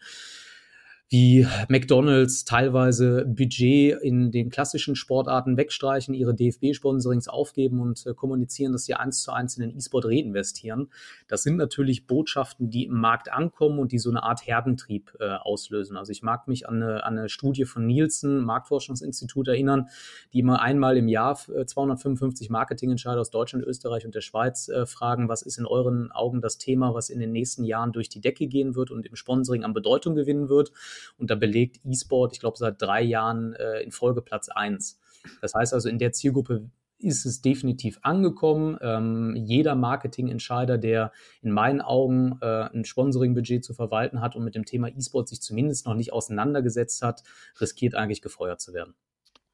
[1.10, 8.72] wie McDonalds teilweise Budget in den klassischen Sportarten wegstreichen, ihre DFB-Sponsorings aufgeben und äh, kommunizieren,
[8.72, 10.90] dass sie eins zu eins in den E-Sport reinvestieren.
[11.26, 15.30] Das sind natürlich Botschaften, die im Markt ankommen und die so eine Art Herdentrieb äh,
[15.30, 15.96] auslösen.
[15.96, 19.88] Also ich mag mich an eine, an eine Studie von Nielsen, Marktforschungsinstitut erinnern,
[20.34, 24.84] die immer einmal im Jahr 255 äh, Marketingentscheider aus Deutschland, Österreich und der Schweiz äh,
[24.84, 28.20] fragen, was ist in euren Augen das Thema, was in den nächsten Jahren durch die
[28.20, 30.70] Decke gehen wird und im Sponsoring an Bedeutung gewinnen wird.
[31.16, 35.00] Und da belegt E-Sport, ich glaube, seit drei Jahren äh, in Folge Platz 1.
[35.40, 38.76] Das heißt also, in der Zielgruppe ist es definitiv angekommen.
[38.80, 44.54] Ähm, jeder Marketingentscheider, der in meinen Augen äh, ein Sponsoring-Budget zu verwalten hat und mit
[44.54, 47.22] dem Thema E-Sport sich zumindest noch nicht auseinandergesetzt hat,
[47.60, 48.94] riskiert eigentlich gefeuert zu werden.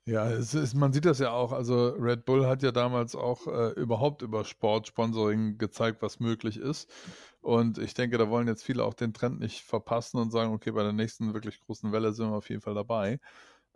[0.07, 1.53] Ja, ist, man sieht das ja auch.
[1.53, 6.91] Also Red Bull hat ja damals auch äh, überhaupt über Sport-Sponsoring gezeigt, was möglich ist.
[7.45, 10.71] Und ich denke, da wollen jetzt viele auch den Trend nicht verpassen und sagen, okay,
[10.73, 13.21] bei der nächsten wirklich großen Welle sind wir auf jeden Fall dabei.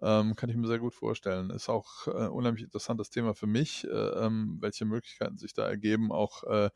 [0.01, 1.51] Ähm, kann ich mir sehr gut vorstellen.
[1.51, 6.13] Ist auch äh, unheimlich interessantes Thema für mich, äh, ähm, welche Möglichkeiten sich da ergeben,
[6.13, 6.71] auch äh,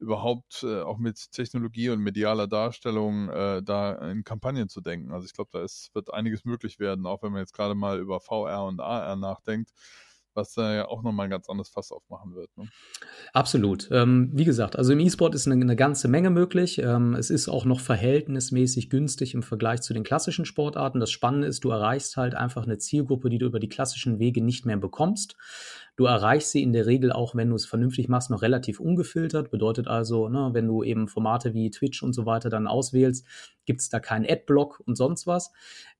[0.00, 5.12] überhaupt äh, auch mit Technologie und medialer Darstellung äh, da in Kampagnen zu denken.
[5.12, 8.00] Also ich glaube, da ist, wird einiges möglich werden, auch wenn man jetzt gerade mal
[8.00, 9.70] über VR und AR nachdenkt
[10.34, 12.50] was da ja auch nochmal ein ganz anderes Fass aufmachen wird.
[12.56, 12.68] Ne?
[13.32, 13.88] Absolut.
[13.90, 16.78] Ähm, wie gesagt, also im E-Sport ist eine, eine, ganze Menge möglich.
[16.78, 21.00] Ähm, es ist auch noch verhältnismäßig günstig im Vergleich zu den klassischen Sportarten.
[21.00, 24.42] Das Spannende ist, du erreichst halt einfach eine Zielgruppe, die du über die klassischen Wege
[24.42, 25.36] nicht mehr bekommst.
[25.96, 29.52] Du erreichst sie in der Regel auch, wenn du es vernünftig machst, noch relativ ungefiltert.
[29.52, 33.24] Bedeutet also, ne, wenn du eben Formate wie Twitch und so weiter dann auswählst,
[33.64, 35.52] gibt es da keinen Adblock und sonst was.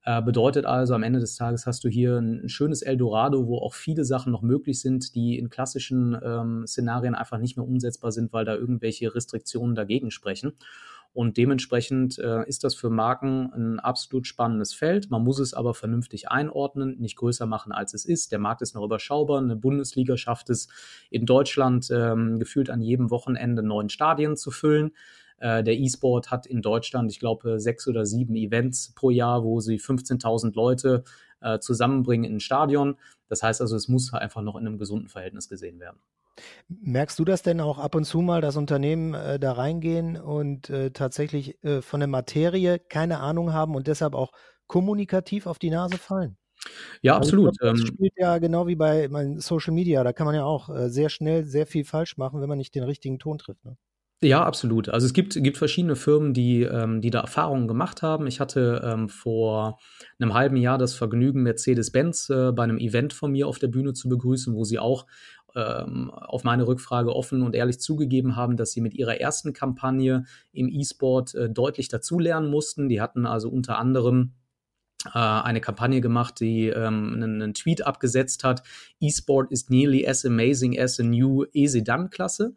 [0.07, 3.73] Äh, bedeutet also, am Ende des Tages hast du hier ein, schönes Eldorado, wo auch
[3.73, 8.33] viele Sachen noch möglich sind, die in klassischen ähm, Szenarien einfach nicht mehr umsetzbar sind,
[8.33, 10.53] weil da irgendwelche Restriktionen dagegen sprechen.
[11.15, 15.11] Und dementsprechend äh, ist das für Marken ein absolut spannendes Feld.
[15.11, 18.33] Man muss es aber vernünftig einordnen, nicht größer machen, als es ist.
[18.33, 19.39] Der Markt ist noch überschaubar.
[19.39, 20.69] Eine Bundesliga schafft es
[21.11, 24.91] in Deutschland ähm, gefühlt an jedem Wochenende neun Stadien zu füllen.
[25.45, 29.61] Äh, der E-Sport hat in Deutschland, ich glaube, sechs oder sieben Events pro Jahr, wo
[29.61, 31.05] sie 15.000 Leute
[31.43, 32.97] äh, zusammenbringen in ein Stadion.
[33.29, 35.99] Das heißt also, es muss einfach noch in einem gesunden Verhältnis gesehen werden.
[36.69, 40.71] Merkst du das denn auch ab und zu mal, dass Unternehmen äh, da reingehen und
[40.71, 44.33] äh, tatsächlich äh, von der Materie keine Ahnung haben und deshalb auch
[44.67, 46.39] kommunikativ auf die Nase fallen?
[47.03, 47.59] Ja, also absolut.
[47.59, 50.03] Glaub, das ähm spielt ja genau wie bei Social Media.
[50.05, 52.75] Da kann man ja auch äh, sehr schnell sehr viel falsch machen, wenn man nicht
[52.75, 53.63] den richtigen Ton trifft.
[53.67, 53.77] Ne?
[54.25, 54.89] Ja, absolut.
[54.89, 58.27] Also es gibt, gibt verschiedene Firmen, die, ähm, die da Erfahrungen gemacht haben.
[58.27, 59.79] Ich hatte ähm, vor
[60.19, 63.93] einem halben Jahr das Vergnügen, Mercedes-Benz äh, bei einem Event von mir auf der Bühne
[63.93, 65.05] zu begrüßen, wo sie auch
[65.55, 70.25] ähm, auf meine Rückfrage offen und ehrlich zugegeben haben, dass sie mit ihrer ersten Kampagne
[70.53, 72.89] im E-Sport äh, deutlich dazulernen mussten.
[72.89, 74.33] Die hatten also unter anderem
[75.05, 78.63] äh, eine Kampagne gemacht, die ähm, einen, einen, Tweet abgesetzt hat.
[79.01, 82.55] E-Sport is nearly as amazing as a new E-Sedan-Klasse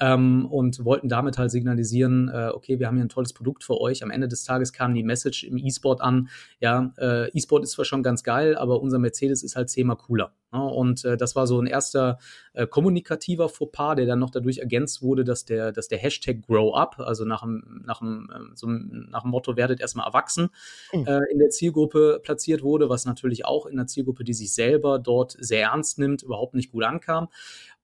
[0.00, 3.80] ähm, und wollten damit halt signalisieren, äh, okay, wir haben hier ein tolles Produkt für
[3.80, 4.02] euch.
[4.02, 6.28] Am Ende des Tages kam die Message im E-Sport an,
[6.60, 10.32] ja, äh, E-Sport ist zwar schon ganz geil, aber unser Mercedes ist halt zehnmal cooler.
[10.54, 10.62] Ne?
[10.62, 12.18] und äh, das war so ein erster
[12.52, 16.76] äh, kommunikativer Fauxpas, der dann noch dadurch ergänzt wurde, dass der, dass der Hashtag Grow
[16.76, 20.50] Up, also nach dem, nach dem, äh, so nach dem Motto werdet erstmal erwachsen,
[20.92, 21.06] mhm.
[21.30, 25.36] in der Zielgruppe platziert wurde, was natürlich auch in der Zielgruppe, die sich selber dort
[25.38, 27.28] sehr ernst nimmt, überhaupt nicht gut ankam.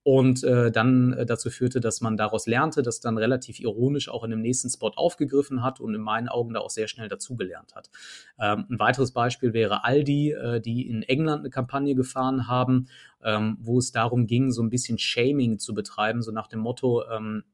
[0.02, 4.24] Und äh, dann äh, dazu führte, dass man daraus lernte, das dann relativ ironisch auch
[4.24, 7.74] in dem nächsten Spot aufgegriffen hat und in meinen Augen da auch sehr schnell dazugelernt
[7.74, 7.90] hat.
[8.38, 12.88] Ähm, ein weiteres Beispiel wäre Aldi, äh, die in England eine Kampagne gefahren haben,
[13.22, 17.04] ähm, wo es darum ging, so ein bisschen Shaming zu betreiben, so nach dem Motto,
[17.10, 17.44] ähm,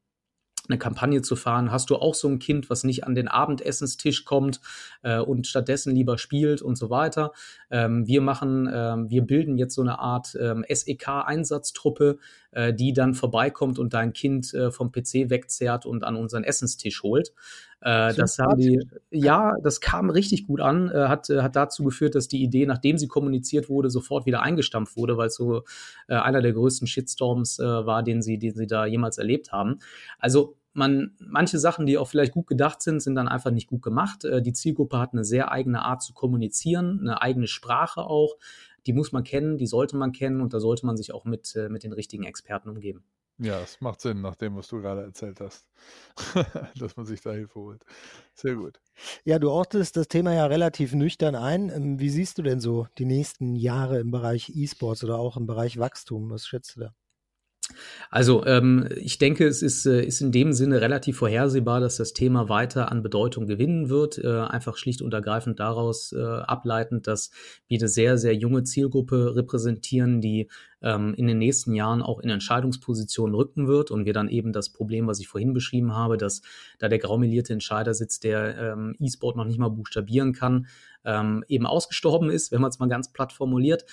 [0.69, 1.71] eine Kampagne zu fahren.
[1.71, 4.61] Hast du auch so ein Kind, was nicht an den Abendessenstisch kommt
[5.03, 7.31] äh, und stattdessen lieber spielt und so weiter?
[7.69, 12.17] Ähm, wir machen, ähm, wir bilden jetzt so eine Art ähm, SEK-Einsatztruppe,
[12.51, 17.03] äh, die dann vorbeikommt und dein Kind äh, vom PC wegzerrt und an unseren Essenstisch
[17.03, 17.33] holt.
[17.81, 21.83] Äh, das haben die, ja, das kam richtig gut an, äh, hat, äh, hat dazu
[21.83, 25.63] geführt, dass die Idee, nachdem sie kommuniziert wurde, sofort wieder eingestampft wurde, weil es so
[26.07, 29.79] äh, einer der größten Shitstorms äh, war, den sie, den sie da jemals erlebt haben.
[30.17, 33.81] Also man, manche Sachen, die auch vielleicht gut gedacht sind, sind dann einfach nicht gut
[33.81, 34.23] gemacht.
[34.25, 38.37] Äh, die Zielgruppe hat eine sehr eigene Art zu kommunizieren, eine eigene Sprache auch.
[38.85, 41.59] Die muss man kennen, die sollte man kennen und da sollte man sich auch mit,
[41.69, 43.03] mit den richtigen Experten umgeben.
[43.39, 45.67] Ja, es macht Sinn, nach dem, was du gerade erzählt hast,
[46.75, 47.85] dass man sich da Hilfe holt.
[48.33, 48.79] Sehr gut.
[49.25, 51.69] Ja, du ortest das Thema ja relativ nüchtern ein.
[51.69, 55.45] Ähm, wie siehst du denn so die nächsten Jahre im Bereich E-Sports oder auch im
[55.45, 56.31] Bereich Wachstum?
[56.31, 56.95] Was schätzt du da?
[58.09, 62.13] Also ähm, ich denke, es ist, äh, ist in dem Sinne relativ vorhersehbar, dass das
[62.13, 64.17] Thema weiter an Bedeutung gewinnen wird.
[64.17, 67.31] Äh, einfach schlicht und ergreifend daraus äh, ableitend, dass
[67.67, 70.47] wir eine sehr, sehr junge Zielgruppe repräsentieren, die
[70.81, 74.69] ähm, in den nächsten Jahren auch in Entscheidungspositionen rücken wird und wir dann eben das
[74.69, 76.41] Problem, was ich vorhin beschrieben habe, dass
[76.79, 80.67] da der graumelierte Entscheider sitzt, der ähm, E-Sport noch nicht mal buchstabieren kann,
[81.03, 83.85] ähm, eben ausgestorben ist, wenn man es mal ganz platt formuliert.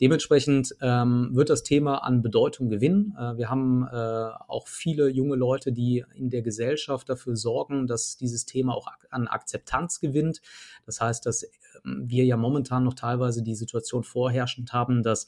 [0.00, 3.16] Dementsprechend ähm, wird das Thema an Bedeutung gewinnen.
[3.18, 3.96] Äh, wir haben äh,
[4.46, 9.08] auch viele junge Leute, die in der Gesellschaft dafür sorgen, dass dieses Thema auch ak
[9.10, 10.40] an Akzeptanz gewinnt.
[10.86, 11.44] Das heißt, dass
[11.84, 15.26] ähm, wir ja momentan noch teilweise die Situation vorherrschend haben, dass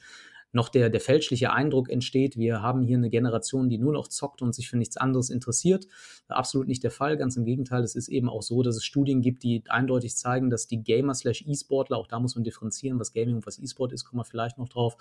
[0.53, 4.43] noch der, der fälschliche Eindruck entsteht, wir haben hier eine Generation, die nur noch zockt
[4.43, 5.87] und sich für nichts anderes interessiert.
[6.29, 7.17] Absolut nicht der Fall.
[7.17, 10.51] Ganz im Gegenteil, es ist eben auch so, dass es Studien gibt, die eindeutig zeigen,
[10.51, 13.93] dass die Gamer slash E-Sportler, auch da muss man differenzieren, was Gaming und was E-Sport
[13.93, 14.97] ist, kommen wir vielleicht noch drauf,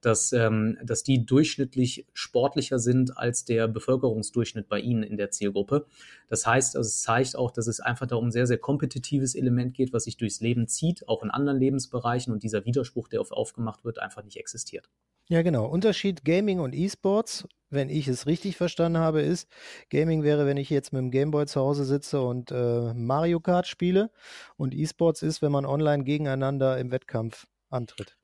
[0.00, 5.86] dass, ähm, dass die durchschnittlich sportlicher sind als der Bevölkerungsdurchschnitt bei ihnen in der Zielgruppe.
[6.28, 9.74] Das heißt, also es zeigt auch, dass es einfach darum ein sehr, sehr kompetitives Element
[9.74, 13.32] geht, was sich durchs Leben zieht, auch in anderen Lebensbereichen und dieser Widerspruch, der oft
[13.32, 14.89] aufgemacht wird, einfach nicht existiert.
[15.28, 15.66] Ja, genau.
[15.66, 19.48] Unterschied Gaming und E-Sports, wenn ich es richtig verstanden habe, ist,
[19.88, 23.68] Gaming wäre, wenn ich jetzt mit dem Gameboy zu Hause sitze und äh, Mario Kart
[23.68, 24.10] spiele.
[24.56, 28.16] Und E-Sports ist, wenn man online gegeneinander im Wettkampf antritt.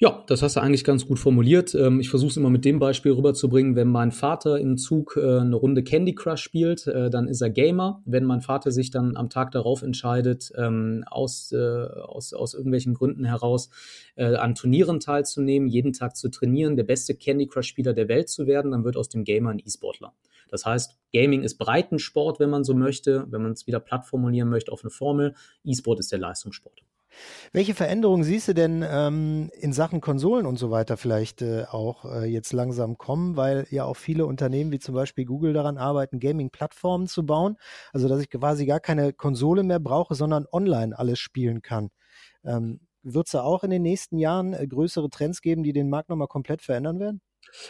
[0.00, 1.74] Ja, das hast du eigentlich ganz gut formuliert.
[1.74, 3.74] Ähm, ich versuche es immer mit dem Beispiel rüberzubringen.
[3.74, 7.50] Wenn mein Vater im Zug äh, eine Runde Candy Crush spielt, äh, dann ist er
[7.50, 8.00] Gamer.
[8.04, 12.94] Wenn mein Vater sich dann am Tag darauf entscheidet, ähm, aus, äh, aus, aus irgendwelchen
[12.94, 13.70] Gründen heraus
[14.16, 18.72] an Turnieren teilzunehmen, jeden Tag zu trainieren, der beste Candy Crush-Spieler der Welt zu werden,
[18.72, 20.12] dann wird aus dem Gamer ein E-Sportler.
[20.48, 24.48] Das heißt, Gaming ist Breitensport, wenn man so möchte, wenn man es wieder platt formulieren
[24.48, 25.34] möchte auf eine Formel.
[25.64, 26.82] E-Sport ist der Leistungssport.
[27.52, 32.04] Welche Veränderungen siehst du denn ähm, in Sachen Konsolen und so weiter vielleicht äh, auch
[32.04, 36.20] äh, jetzt langsam kommen, weil ja auch viele Unternehmen wie zum Beispiel Google daran arbeiten,
[36.20, 37.56] Gaming-Plattformen zu bauen,
[37.92, 41.90] also dass ich quasi gar keine Konsole mehr brauche, sondern online alles spielen kann.
[42.44, 45.90] Ähm, Wird es da auch in den nächsten Jahren äh, größere Trends geben, die den
[45.90, 47.20] Markt nochmal komplett verändern werden?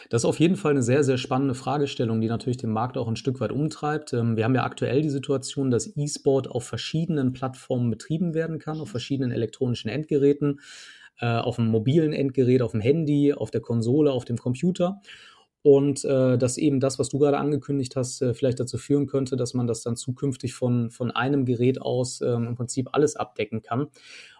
[0.09, 3.07] Das ist auf jeden Fall eine sehr, sehr spannende Fragestellung, die natürlich den Markt auch
[3.07, 4.13] ein Stück weit umtreibt.
[4.13, 8.79] Ähm, wir haben ja aktuell die Situation, dass E-Sport auf verschiedenen Plattformen betrieben werden kann,
[8.79, 10.59] auf verschiedenen elektronischen Endgeräten,
[11.19, 15.01] äh, auf einem mobilen Endgerät, auf dem Handy, auf der Konsole, auf dem Computer.
[15.61, 19.35] Und äh, dass eben das, was du gerade angekündigt hast, äh, vielleicht dazu führen könnte,
[19.35, 23.61] dass man das dann zukünftig von, von einem Gerät aus ähm, im Prinzip alles abdecken
[23.61, 23.87] kann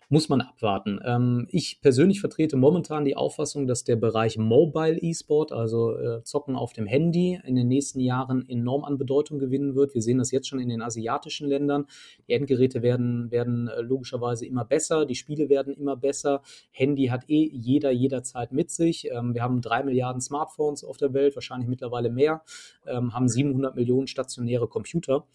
[0.10, 1.00] muss man abwarten.
[1.06, 6.56] Ähm, ich persönlich vertrete momentan die Auffassung, dass der Bereich Mobile E-Sport, also äh, Zocken
[6.56, 9.94] auf dem Handy, in den nächsten Jahren enorm an Bedeutung gewinnen wird.
[9.94, 11.86] Wir sehen das jetzt schon in den asiatischen Ländern.
[12.28, 16.42] Die Endgeräte werden, werden äh, logischerweise immer besser, die Spiele werden immer besser.
[16.72, 19.10] Handy hat eh jeder jederzeit mit sich.
[19.12, 22.42] Ähm, wir haben drei Milliarden Smartphones auf der Welt, wahrscheinlich mittlerweile mehr,
[22.88, 25.28] ähm, haben 700 Millionen stationäre Computer.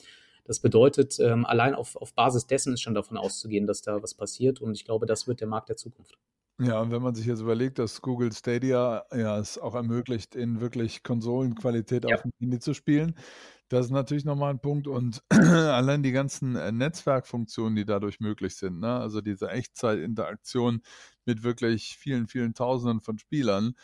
[0.45, 4.15] Das bedeutet, ähm, allein auf, auf Basis dessen ist schon davon auszugehen, dass da was
[4.15, 4.61] passiert.
[4.61, 6.19] Und ich glaube, das wird der Markt der Zukunft.
[6.61, 10.61] Ja, und wenn man sich jetzt überlegt, dass Google Stadia ja es auch ermöglicht, in
[10.61, 12.15] wirklich Konsolenqualität ja.
[12.15, 13.17] auf dem Handy zu spielen,
[13.69, 14.87] das ist natürlich nochmal ein Punkt.
[14.87, 19.01] Und allein die ganzen äh, Netzwerkfunktionen, die dadurch möglich sind, ne?
[19.01, 20.83] also diese Echtzeitinteraktion
[21.25, 23.75] mit wirklich vielen, vielen Tausenden von Spielern,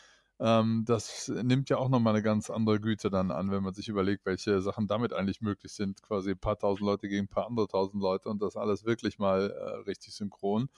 [0.40, 3.88] ähm, das nimmt ja auch nochmal eine ganz andere Güte dann an, wenn man sich
[3.88, 6.03] überlegt, welche Sachen damit eigentlich möglich sind.
[6.03, 9.18] Quasi ein paar tausend Leute gegen ein paar andere tausend Leute und das alles wirklich
[9.18, 10.70] mal äh, richtig synchron.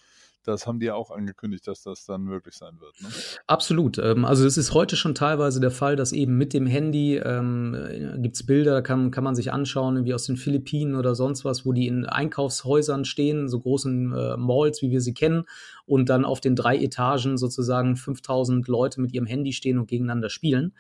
[0.45, 3.01] Das haben die ja auch angekündigt, dass das dann möglich sein wird.
[3.01, 3.09] Ne?
[3.47, 3.99] Absolut.
[3.99, 7.77] Ähm, also es ist heute schon teilweise der Fall, dass eben mit dem Handy ähm,
[8.19, 11.65] gibt es Bilder, kann, kann man sich anschauen, wie aus den Philippinen oder sonst was,
[11.65, 15.45] wo die in Einkaufshäusern stehen, so großen äh, Malls, wie wir sie kennen,
[15.87, 20.31] und dann auf den drei Etagen sozusagen 5000 Leute mit ihrem Handy stehen und gegeneinander
[20.31, 20.75] spielen.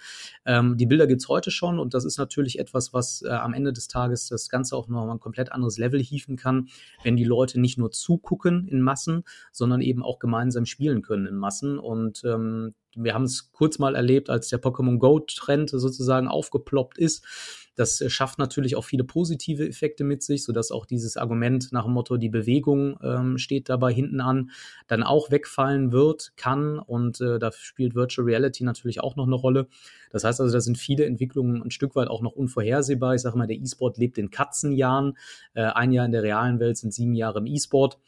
[0.46, 3.54] Ähm, die Bilder gibt es heute schon und das ist natürlich etwas, was äh, am
[3.54, 6.68] Ende des Tages das Ganze auch noch mal ein komplett anderes Level hieven kann,
[7.02, 11.36] wenn die Leute nicht nur zugucken in Massen, sondern eben auch gemeinsam spielen können in
[11.36, 11.78] Massen.
[11.78, 17.61] Und ähm, wir haben es kurz mal erlebt, als der Pokémon Go-Trend sozusagen aufgeploppt ist
[17.74, 21.84] das äh, schafft natürlich auch viele positive Effekte mit sich, sodass auch dieses Argument nach
[21.84, 24.50] dem Motto, die Bewegung ähm, steht dabei hinten an,
[24.86, 26.78] dann auch wegfallen wird, kann.
[26.78, 29.68] Und äh, da spielt Virtual Reality natürlich auch noch eine Rolle.
[30.10, 33.14] Das heißt also, da sind viele Entwicklungen ein Stück weit auch noch unvorhersehbar.
[33.14, 35.16] Ich sage mal, der E-Sport lebt in Katzenjahren.
[35.54, 37.98] Äh, ein Jahr in der realen Welt sind sieben Jahre im E-Sport.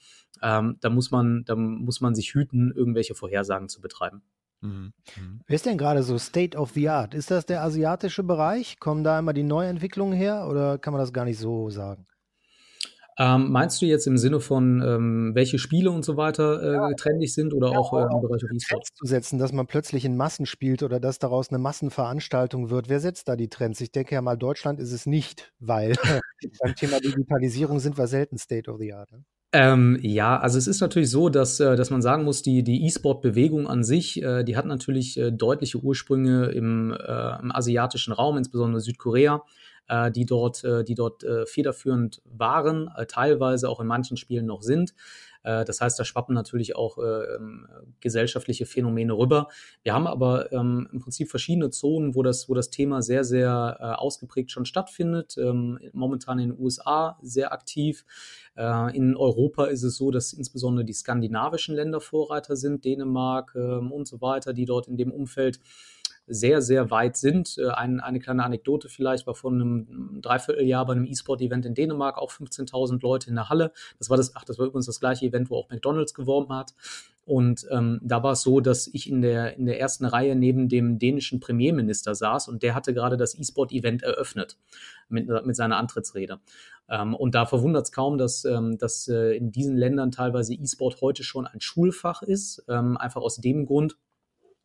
[0.42, 4.22] Ähm, da muss man, da muss man sich hüten, irgendwelche Vorhersagen zu betreiben.
[4.64, 4.92] Mhm.
[5.16, 5.40] Mhm.
[5.46, 7.14] Wer ist denn gerade so State of the Art?
[7.14, 8.80] Ist das der asiatische Bereich?
[8.80, 12.06] Kommen da immer die Neuentwicklungen her oder kann man das gar nicht so sagen?
[13.16, 16.94] Ähm, meinst du jetzt im Sinne von, ähm, welche Spiele und so weiter äh, ja,
[16.94, 18.88] trendig sind oder ja, auch äh, im Bereich E-Sport?
[18.92, 22.88] zu setzen, dass man plötzlich in Massen spielt oder dass daraus eine Massenveranstaltung wird.
[22.88, 23.80] Wer setzt da die Trends?
[23.80, 25.92] Ich denke ja mal, Deutschland ist es nicht, weil
[26.60, 29.12] beim Thema Digitalisierung sind wir selten State of the Art.
[29.12, 29.24] Ne?
[29.57, 32.84] Ähm, ja, also es ist natürlich so, dass, äh, dass man sagen muss, die, die
[32.86, 38.36] E-Sport-Bewegung an sich, äh, die hat natürlich äh, deutliche Ursprünge im, äh, im asiatischen Raum,
[38.36, 39.44] insbesondere Südkorea,
[39.86, 44.92] äh, die dort, die dort federführend waren, teilweise auch in manchen Spielen noch sind.
[45.45, 47.68] Äh, das heißt, da schwappen natürlich auch äh, ähm,
[48.01, 49.49] gesellschaftliche Phänomene rüber.
[49.82, 53.76] Wir haben aber ähm, im Prinzip verschiedene Zonen, wo das, wo das Thema sehr, sehr
[53.78, 55.36] äh, ausgeprägt schon stattfindet.
[55.38, 58.05] Ähm, momentan in den USA sehr aktiv.
[58.57, 64.20] In Europa ist es so, dass insbesondere die skandinavischen Länder Vorreiter sind, Dänemark und so
[64.20, 65.59] weiter, die dort in dem Umfeld
[66.27, 67.57] sehr, sehr weit sind.
[67.59, 72.18] Äh, ein, eine kleine Anekdote vielleicht war vor einem Dreivierteljahr bei einem E-Sport-Event in Dänemark
[72.18, 73.72] auch 15.000 Leute in der Halle.
[73.99, 76.75] Das war das, ach, das war übrigens das gleiche Event, wo auch McDonalds geworben hat.
[77.27, 80.68] Und ähm, da war es so, dass ich in der, in der ersten Reihe neben
[80.68, 84.59] dem dänischen Premierminister saß und der hatte gerade das E-Sport-Event eröffnet
[85.09, 86.41] mit, mit seiner Antrittsrede.
[86.89, 91.01] Ähm, und da verwundert es kaum, dass, ähm, dass äh, in diesen Ländern teilweise E-Sport
[91.01, 93.97] heute schon ein Schulfach ist, ähm, einfach aus dem Grund,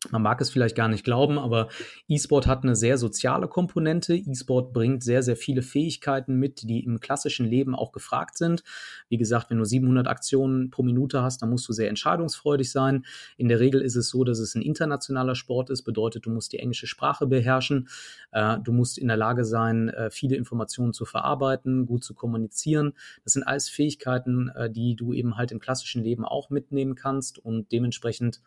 [0.08, 1.68] man mag es vielleicht gar nicht glauben, aber
[2.08, 4.14] E-Sport hat eine sehr soziale Komponente.
[4.14, 8.64] E-Sport bringt sehr, sehr viele Fähigkeiten mit, die im klassischen Leben auch gefragt sind.
[9.10, 13.04] Wie gesagt, wenn du 700 Aktionen pro Minute hast, dann musst du sehr entscheidungsfreudig sein.
[13.36, 16.54] In der Regel ist es so, dass es ein internationaler Sport ist, bedeutet, du musst
[16.54, 17.88] die englische Sprache beherrschen.
[18.32, 22.94] Äh, du musst in der Lage sein, äh, viele Informationen zu verarbeiten, gut zu kommunizieren.
[23.24, 27.38] Das sind alles Fähigkeiten, äh, die du eben halt im klassischen Leben auch mitnehmen kannst
[27.38, 28.40] und dementsprechend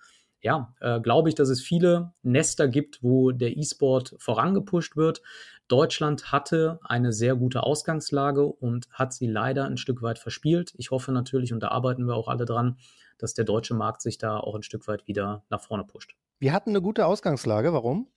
[0.43, 5.21] ja, äh, glaube ich, dass es viele Nester gibt, wo der E-Sport vorangepusht wird.
[5.69, 10.73] Deutschland hatte eine sehr gute Ausgangslage und hat sie leider ein Stück weit verspielt.
[10.77, 12.77] Ich hoffe natürlich, und da arbeiten wir auch alle dran,
[13.17, 16.15] dass der deutsche Markt sich da auch ein Stück weit wieder nach vorne pusht.
[16.39, 17.71] Wir hatten eine gute Ausgangslage.
[17.71, 18.07] Warum?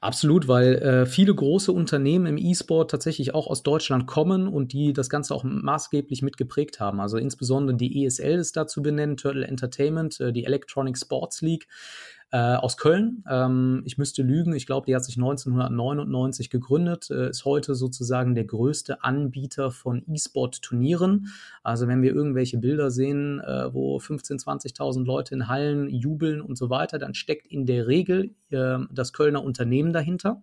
[0.00, 4.92] Absolut, weil äh, viele große Unternehmen im E-Sport tatsächlich auch aus Deutschland kommen und die
[4.92, 7.00] das Ganze auch maßgeblich mitgeprägt haben.
[7.00, 11.68] Also insbesondere die ESL ist da zu benennen, Turtle Entertainment, äh, die Electronic Sports League
[12.32, 13.24] äh, aus Köln.
[13.28, 18.34] Ähm, ich müsste lügen, ich glaube, die hat sich 1999 gegründet, äh, ist heute sozusagen
[18.34, 21.26] der größte Anbieter von E-Sport-Turnieren.
[21.62, 26.56] Also wenn wir irgendwelche Bilder sehen, äh, wo 15.000, 20.000 Leute in Hallen jubeln und
[26.56, 30.42] so weiter, dann steckt in der Regel äh, das Kölner Unternehmen dahinter.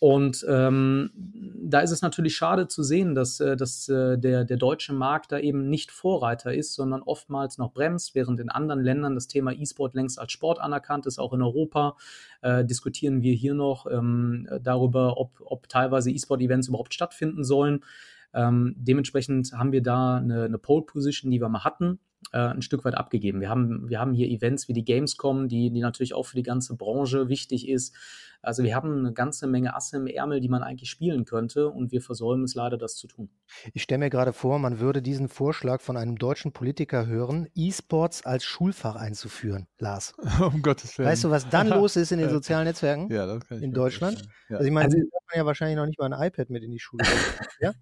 [0.00, 4.56] Und ähm, da ist es natürlich schade zu sehen, dass, äh, dass äh, der, der
[4.56, 9.14] deutsche Markt da eben nicht Vorreiter ist, sondern oftmals noch bremst, während in anderen Ländern
[9.14, 11.18] das Thema E-Sport längst als Sport anerkannt ist.
[11.18, 11.96] Auch in Europa
[12.40, 17.84] äh, diskutieren wir hier noch ähm, darüber, ob, ob teilweise E-Sport-Events überhaupt stattfinden sollen.
[18.32, 21.98] Ähm, dementsprechend haben wir da eine, eine Pole-Position, die wir mal hatten,
[22.32, 23.40] äh, ein Stück weit abgegeben.
[23.40, 26.42] Wir haben, wir haben hier Events wie die Gamescom, die, die natürlich auch für die
[26.42, 27.94] ganze Branche wichtig ist.
[28.42, 31.92] Also wir haben eine ganze Menge Asse im Ärmel, die man eigentlich spielen könnte und
[31.92, 33.28] wir versäumen es leider, das zu tun.
[33.74, 38.24] Ich stelle mir gerade vor, man würde diesen Vorschlag von einem deutschen Politiker hören, E-Sports
[38.24, 40.14] als Schulfach einzuführen, Lars.
[40.40, 41.10] um Gottes Willen.
[41.10, 43.12] Weißt du, was dann los ist in den sozialen Netzwerken?
[43.12, 44.22] Ja, das kann ich In Deutschland?
[44.48, 44.56] Ja.
[44.56, 46.70] Also ich meine, also, Sie man ja wahrscheinlich noch nicht mal ein iPad mit in
[46.70, 47.04] die Schule.
[47.60, 47.72] ja?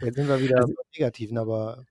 [0.00, 1.84] Jetzt sind wir wieder also, Negativen, aber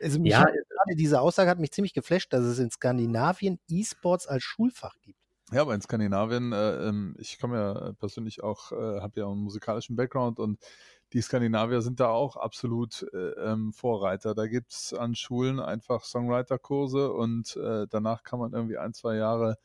[0.00, 4.42] also ja, gerade diese Aussage hat mich ziemlich geflasht, dass es in Skandinavien E-Sports als
[4.42, 5.18] Schulfach gibt.
[5.50, 9.40] Ja, aber in Skandinavien, äh, ähm, ich komme ja persönlich auch, äh, habe ja einen
[9.40, 10.58] musikalischen Background und
[11.14, 14.34] die Skandinavier sind da auch absolut äh, ähm, Vorreiter.
[14.34, 19.16] Da gibt es an Schulen einfach Songwriter-Kurse und äh, danach kann man irgendwie ein, zwei
[19.16, 19.56] Jahre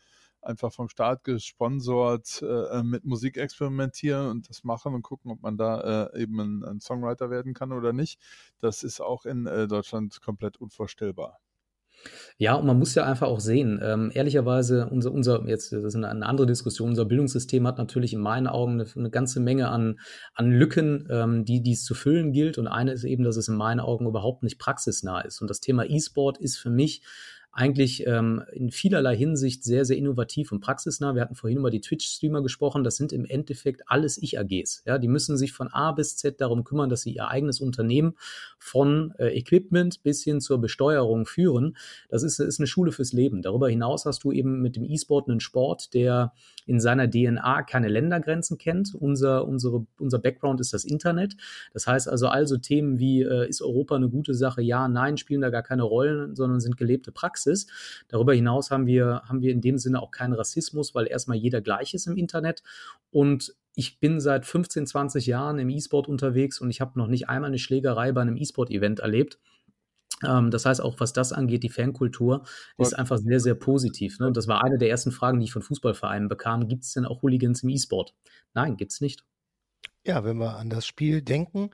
[0.46, 5.58] einfach vom Staat gesponsert äh, mit Musik experimentieren und das machen und gucken, ob man
[5.58, 8.20] da äh, eben ein, ein, Songwriter werden kann oder nicht.
[8.60, 11.39] Das ist auch in äh, Deutschland komplett unvorstellbar.
[12.38, 15.96] Ja, und man muss ja einfach auch sehen, ähm, ehrlicherweise, unser, unser, jetzt, das ist
[15.96, 20.00] eine, andere Diskussion, unser Bildungssystem hat natürlich in meinen Augen eine, eine ganze Menge an,
[20.34, 22.58] an Lücken, ähm, die, die es zu füllen gilt.
[22.58, 25.41] Und eine ist eben, dass es in meinen Augen überhaupt nicht praxisnah ist.
[25.41, 27.04] Und das Thema E-Sport ist für mich
[27.56, 31.14] eigentlich ähm, in vielerlei Hinsicht sehr, sehr innovativ und praxisnah.
[31.14, 32.84] Wir hatten vorhin über die Twitch-Streamer gesprochen.
[32.84, 34.82] Das sind im Endeffekt alles Ich-AGs.
[34.88, 38.16] Ja, die müssen sich von A bis Z darum kümmern, dass sie ihr eigenes Unternehmen
[38.58, 41.78] von äh, Equipment bis hin zur Besteuerung führen.
[42.10, 43.43] Das ist, ist eine Schule fürs Leben.
[43.43, 46.34] Darüber hinaus hast du eben mit dem E-Sport einen Sport, der
[46.66, 48.95] in seiner DNA keine Ländergrenzen kennt.
[48.95, 51.36] Unser, unsere, unser Background ist das Internet.
[51.72, 54.64] Das heißt also, also Themen wie, äh, ist Europa eine gute Sache?
[54.64, 57.43] Ja, nein, spielen da gar keine Rollen, sondern sind gelebte Praxis.
[57.44, 57.68] Praxis.
[58.08, 61.62] Darüber hinaus haben wir, haben wir in dem Sinne auch keinen Rassismus, weil erstmal jeder
[61.62, 62.64] gleich ist im Internet.
[63.12, 67.30] Und ich bin seit 15, 20 Jahren im E-Sport unterwegs und ich habe noch nicht
[67.30, 69.39] einmal eine Schlägerei bei einem E-Sport-Event erlebt.
[70.24, 72.44] Ähm, das heißt, auch was das angeht, die Fankultur
[72.78, 74.20] ist einfach sehr, sehr positiv.
[74.20, 74.28] Ne?
[74.28, 76.68] Und das war eine der ersten Fragen, die ich von Fußballvereinen bekam.
[76.68, 78.14] Gibt es denn auch Hooligans im E-Sport?
[78.54, 79.26] Nein, gibt es nicht.
[80.06, 81.70] Ja, wenn wir an das Spiel denken,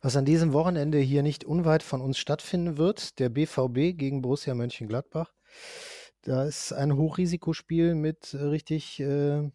[0.00, 4.54] was an diesem Wochenende hier nicht unweit von uns stattfinden wird, der BVB gegen Borussia
[4.54, 5.34] Mönchengladbach.
[6.22, 9.50] Da ist ein Hochrisikospiel mit äh, richtig äh,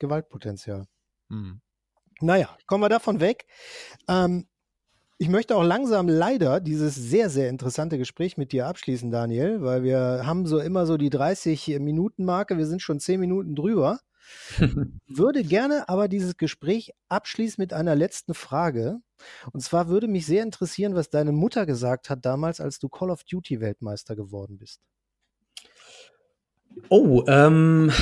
[0.00, 0.86] Gewaltpotenzial.
[1.28, 1.60] Mhm.
[2.20, 3.46] Naja, kommen wir davon weg.
[4.08, 4.48] Ähm,
[5.16, 9.84] ich möchte auch langsam leider dieses sehr, sehr interessante Gespräch mit dir abschließen, Daniel, weil
[9.84, 12.58] wir haben so immer so die 30-Minuten-Marke.
[12.58, 14.00] Wir sind schon 10 Minuten drüber.
[15.06, 19.00] würde gerne aber dieses Gespräch abschließen mit einer letzten Frage.
[19.52, 23.10] Und zwar würde mich sehr interessieren, was deine Mutter gesagt hat damals, als du Call
[23.10, 24.80] of Duty Weltmeister geworden bist.
[26.88, 27.92] Oh, ähm,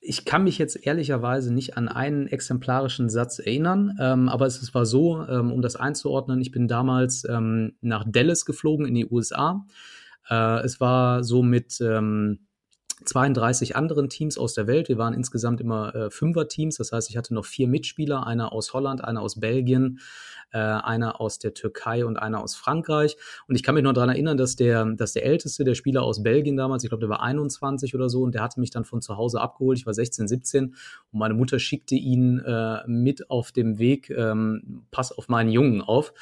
[0.00, 4.86] ich kann mich jetzt ehrlicherweise nicht an einen exemplarischen Satz erinnern, ähm, aber es war
[4.86, 9.64] so, ähm, um das einzuordnen, ich bin damals ähm, nach Dallas geflogen in die USA.
[10.28, 12.40] Äh, es war so mit ähm,
[13.04, 14.88] 32 anderen Teams aus der Welt.
[14.88, 18.72] Wir waren insgesamt immer äh, Fünfer-Teams, das heißt, ich hatte noch vier Mitspieler, einer aus
[18.72, 20.00] Holland, einer aus Belgien,
[20.52, 23.16] äh, einer aus der Türkei und einer aus Frankreich.
[23.48, 26.22] Und ich kann mich noch daran erinnern, dass der, dass der älteste, der Spieler aus
[26.22, 29.02] Belgien damals, ich glaube, der war 21 oder so, und der hatte mich dann von
[29.02, 29.78] zu Hause abgeholt.
[29.78, 30.74] Ich war 16, 17 und
[31.18, 36.12] meine Mutter schickte ihn äh, mit auf dem Weg, ähm, pass auf meinen Jungen auf.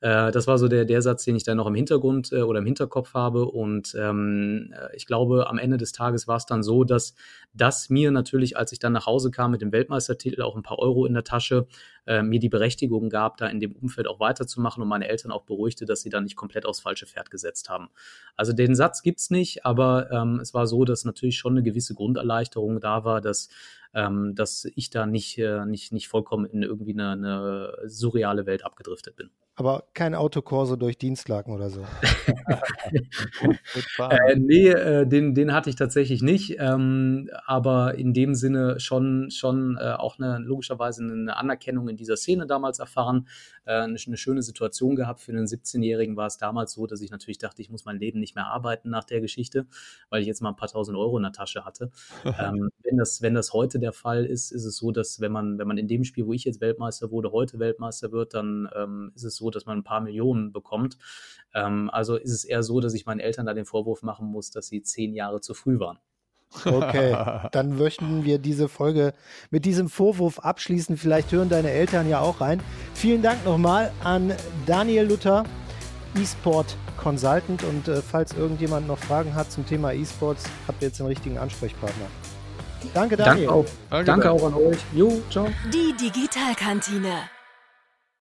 [0.00, 2.60] Äh, das war so der, der Satz, den ich dann noch im Hintergrund äh, oder
[2.60, 3.44] im Hinterkopf habe.
[3.44, 7.14] Und ähm, äh, ich glaube, am Ende des Tages war es dann so, dass
[7.52, 10.78] das mir natürlich, als ich dann nach Hause kam mit dem Weltmeistertitel, auch ein paar
[10.78, 11.66] Euro in der Tasche,
[12.06, 15.42] äh, mir die Berechtigung gab, da in dem Umfeld auch weiterzumachen und meine Eltern auch
[15.42, 17.90] beruhigte, dass sie da nicht komplett aufs falsche Pferd gesetzt haben.
[18.36, 21.94] Also den Satz gibt's nicht, aber ähm, es war so, dass natürlich schon eine gewisse
[21.94, 23.48] Grunderleichterung da war, dass
[23.92, 28.64] ähm, dass ich da nicht, äh, nicht, nicht vollkommen in irgendwie eine, eine surreale Welt
[28.64, 29.30] abgedriftet bin.
[29.56, 31.82] Aber kein Autokorso durch Dienstlaken oder so.
[33.98, 36.56] äh, nee, äh, den, den hatte ich tatsächlich nicht.
[36.58, 42.16] Ähm, aber in dem Sinne schon, schon äh, auch eine, logischerweise eine Anerkennung in dieser
[42.16, 43.28] Szene damals erfahren.
[43.66, 45.20] Äh, eine, eine, schöne Situation gehabt.
[45.20, 48.18] Für einen 17-Jährigen war es damals so, dass ich natürlich dachte, ich muss mein Leben
[48.18, 49.66] nicht mehr arbeiten nach der Geschichte,
[50.08, 51.90] weil ich jetzt mal ein paar tausend Euro in der Tasche hatte.
[52.24, 55.58] ähm, wenn, das, wenn das heute der Fall ist, ist es so, dass wenn man,
[55.58, 59.12] wenn man in dem Spiel, wo ich jetzt Weltmeister wurde, heute Weltmeister wird, dann ähm,
[59.14, 60.98] ist es so, dass man ein paar Millionen bekommt.
[61.54, 64.50] Ähm, also ist es eher so, dass ich meinen Eltern da den Vorwurf machen muss,
[64.50, 65.98] dass sie zehn Jahre zu früh waren.
[66.64, 67.16] Okay,
[67.52, 69.12] dann möchten wir diese Folge
[69.50, 70.96] mit diesem Vorwurf abschließen.
[70.96, 72.60] Vielleicht hören deine Eltern ja auch rein.
[72.94, 74.32] Vielen Dank nochmal an
[74.66, 75.44] Daniel Luther,
[76.16, 77.62] E-Sport Consultant.
[77.62, 81.38] Und äh, falls irgendjemand noch Fragen hat zum Thema E-Sports, habt ihr jetzt den richtigen
[81.38, 82.06] Ansprechpartner.
[82.94, 83.46] Danke, Daniel.
[83.46, 84.78] Danke auch, Danke, Danke auch an euch.
[84.92, 85.48] Jo, ciao.
[85.72, 87.39] Die Digitalkantine.